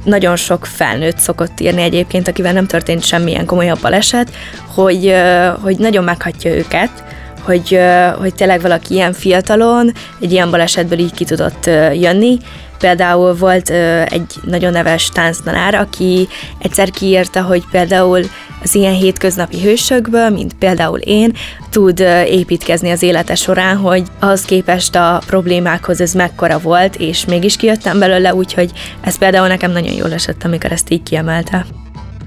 Nagyon 0.03 0.35
sok 0.35 0.65
felnőtt 0.65 1.17
szokott 1.17 1.59
írni 1.59 1.81
egyébként, 1.81 2.27
akivel 2.27 2.53
nem 2.53 2.67
történt 2.67 3.03
semmilyen 3.03 3.45
komolyabb 3.45 3.81
baleset, 3.81 4.31
hogy, 4.73 5.13
hogy 5.61 5.77
nagyon 5.77 6.03
meghatja 6.03 6.55
őket, 6.55 7.03
hogy, 7.47 7.79
hogy 8.19 8.33
tényleg 8.33 8.61
valaki 8.61 8.93
ilyen 8.93 9.13
fiatalon 9.13 9.91
egy 10.21 10.31
ilyen 10.31 10.51
balesetből 10.51 10.99
így 10.99 11.13
ki 11.13 11.25
tudott 11.25 11.65
jönni, 11.93 12.37
Például 12.79 13.35
volt 13.35 13.69
egy 14.09 14.33
nagyon 14.43 14.71
neves 14.71 15.09
tánctanár, 15.09 15.75
aki 15.75 16.27
egyszer 16.57 16.89
kiírta, 16.89 17.41
hogy 17.41 17.63
például 17.71 18.23
az 18.63 18.75
ilyen 18.75 18.93
hétköznapi 18.93 19.61
hősökből, 19.61 20.29
mint 20.29 20.53
például 20.53 20.99
én, 20.99 21.33
tud 21.69 21.99
építkezni 22.25 22.91
az 22.91 23.01
élete 23.01 23.35
során, 23.35 23.77
hogy 23.77 24.03
az 24.19 24.41
képest 24.41 24.95
a 24.95 25.21
problémákhoz 25.25 26.01
ez 26.01 26.13
mekkora 26.13 26.59
volt, 26.59 26.95
és 26.95 27.25
mégis 27.25 27.55
kijöttem 27.55 27.99
belőle, 27.99 28.35
úgyhogy 28.35 28.71
ez 29.01 29.17
például 29.17 29.47
nekem 29.47 29.71
nagyon 29.71 29.93
jól 29.93 30.13
esett, 30.13 30.43
amikor 30.43 30.71
ezt 30.71 30.89
így 30.89 31.03
kiemelte. 31.03 31.65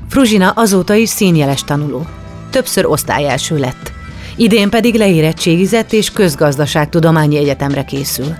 Fruzsina 0.08 0.50
azóta 0.50 0.94
is 0.94 1.08
színjeles 1.08 1.64
tanuló. 1.64 2.06
Többször 2.50 2.86
osztályelső 2.86 3.58
lett. 3.58 3.99
Idén 4.40 4.70
pedig 4.70 4.94
leérettségizett 4.94 5.92
és 5.92 6.10
közgazdaságtudományi 6.10 7.36
egyetemre 7.36 7.84
készül. 7.84 8.34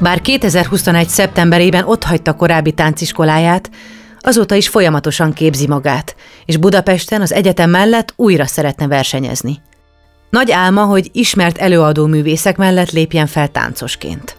Bár 0.00 0.20
2021. 0.20 1.08
szeptemberében 1.08 1.84
otthagyta 1.84 2.32
korábbi 2.32 2.72
tánciskoláját, 2.72 3.70
azóta 4.20 4.54
is 4.54 4.68
folyamatosan 4.68 5.32
képzi 5.32 5.66
magát, 5.66 6.16
és 6.44 6.56
Budapesten 6.56 7.20
az 7.20 7.32
egyetem 7.32 7.70
mellett 7.70 8.12
újra 8.16 8.46
szeretne 8.46 8.86
versenyezni. 8.86 9.60
Nagy 10.30 10.50
álma, 10.50 10.84
hogy 10.84 11.10
ismert 11.12 11.58
előadó 11.58 12.06
művészek 12.06 12.56
mellett 12.56 12.90
lépjen 12.90 13.26
fel 13.26 13.48
táncosként. 13.48 14.37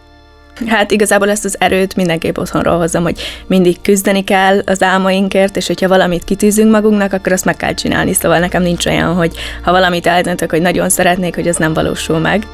Hát 0.66 0.90
igazából 0.90 1.30
ezt 1.30 1.44
az 1.44 1.56
erőt 1.60 1.96
mindenképp 1.96 2.38
otthonról 2.38 2.78
hozzam, 2.78 3.02
hogy 3.02 3.20
mindig 3.46 3.80
küzdeni 3.80 4.24
kell 4.24 4.62
az 4.66 4.82
álmainkért, 4.82 5.56
és 5.56 5.66
hogyha 5.66 5.88
valamit 5.88 6.24
kitűzünk 6.24 6.70
magunknak, 6.70 7.12
akkor 7.12 7.32
azt 7.32 7.44
meg 7.44 7.56
kell 7.56 7.74
csinálni. 7.74 8.12
Szóval 8.12 8.38
nekem 8.38 8.62
nincs 8.62 8.86
olyan, 8.86 9.14
hogy 9.14 9.36
ha 9.62 9.70
valamit 9.70 10.06
eldöntök, 10.06 10.50
hogy 10.50 10.62
nagyon 10.62 10.88
szeretnék, 10.88 11.34
hogy 11.34 11.48
az 11.48 11.56
nem 11.56 11.72
valósul 11.72 12.18
meg. 12.18 12.46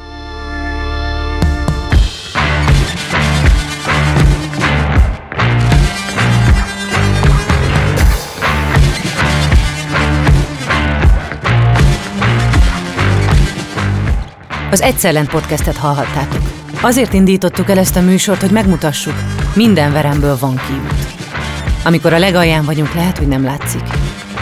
Az 14.71 14.81
Egyszerlent 14.81 15.29
podcastet 15.29 15.77
hallhattátok. 15.77 16.56
Azért 16.81 17.13
indítottuk 17.13 17.69
el 17.69 17.77
ezt 17.77 17.95
a 17.95 18.01
műsort, 18.01 18.41
hogy 18.41 18.51
megmutassuk, 18.51 19.15
minden 19.53 19.91
veremből 19.91 20.37
van 20.39 20.55
kiút. 20.67 21.15
Amikor 21.83 22.13
a 22.13 22.19
legalján 22.19 22.65
vagyunk, 22.65 22.93
lehet, 22.93 23.17
hogy 23.17 23.27
nem 23.27 23.43
látszik, 23.43 23.83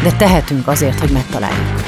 de 0.03 0.11
tehetünk 0.11 0.67
azért, 0.67 0.99
hogy 0.99 1.09
megtaláljuk. 1.09 1.84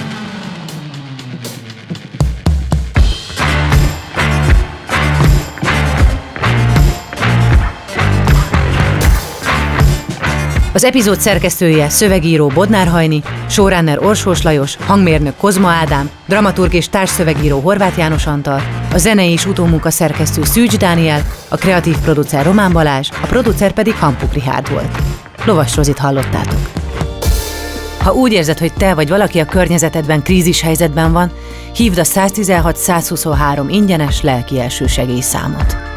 Az 10.78 10.84
epizód 10.84 11.20
szerkesztője 11.20 11.90
szövegíró 11.90 12.48
Bodnár 12.48 12.88
Hajni, 12.88 13.24
showrunner 13.50 14.04
Orsós 14.04 14.42
Lajos, 14.42 14.76
hangmérnök 14.76 15.36
Kozma 15.38 15.70
Ádám, 15.70 16.10
dramaturg 16.28 16.74
és 16.74 16.90
társszövegíró 16.90 17.60
Horváth 17.60 17.98
János 17.98 18.26
Antal, 18.26 18.62
a 18.94 18.98
zenei 18.98 19.32
és 19.32 19.46
utómunka 19.46 19.90
szerkesztő 19.90 20.44
Szűcs 20.44 20.78
Dániel, 20.78 21.22
a 21.48 21.56
kreatív 21.56 21.98
producer 21.98 22.46
Román 22.46 22.72
Balázs, 22.72 23.10
a 23.24 23.26
producer 23.26 23.72
pedig 23.72 23.96
Hampuk 23.96 24.34
Rihárd 24.34 24.72
volt. 24.72 24.98
Lovas 25.46 25.76
Rozit 25.76 25.98
hallottátok. 25.98 26.60
Ha 28.00 28.14
úgy 28.14 28.32
érzed, 28.32 28.58
hogy 28.58 28.74
te 28.74 28.94
vagy 28.94 29.10
valaki 29.10 29.40
a 29.40 29.46
környezetedben 29.46 30.24
krízis 30.24 30.62
helyzetben 30.62 31.12
van, 31.12 31.32
hívd 31.76 31.98
a 31.98 32.04
116 32.04 32.78
123 32.78 33.70
ingyenes 33.70 34.22
lelki 34.22 34.60
elsősegély 34.60 35.22
számot. 35.22 35.97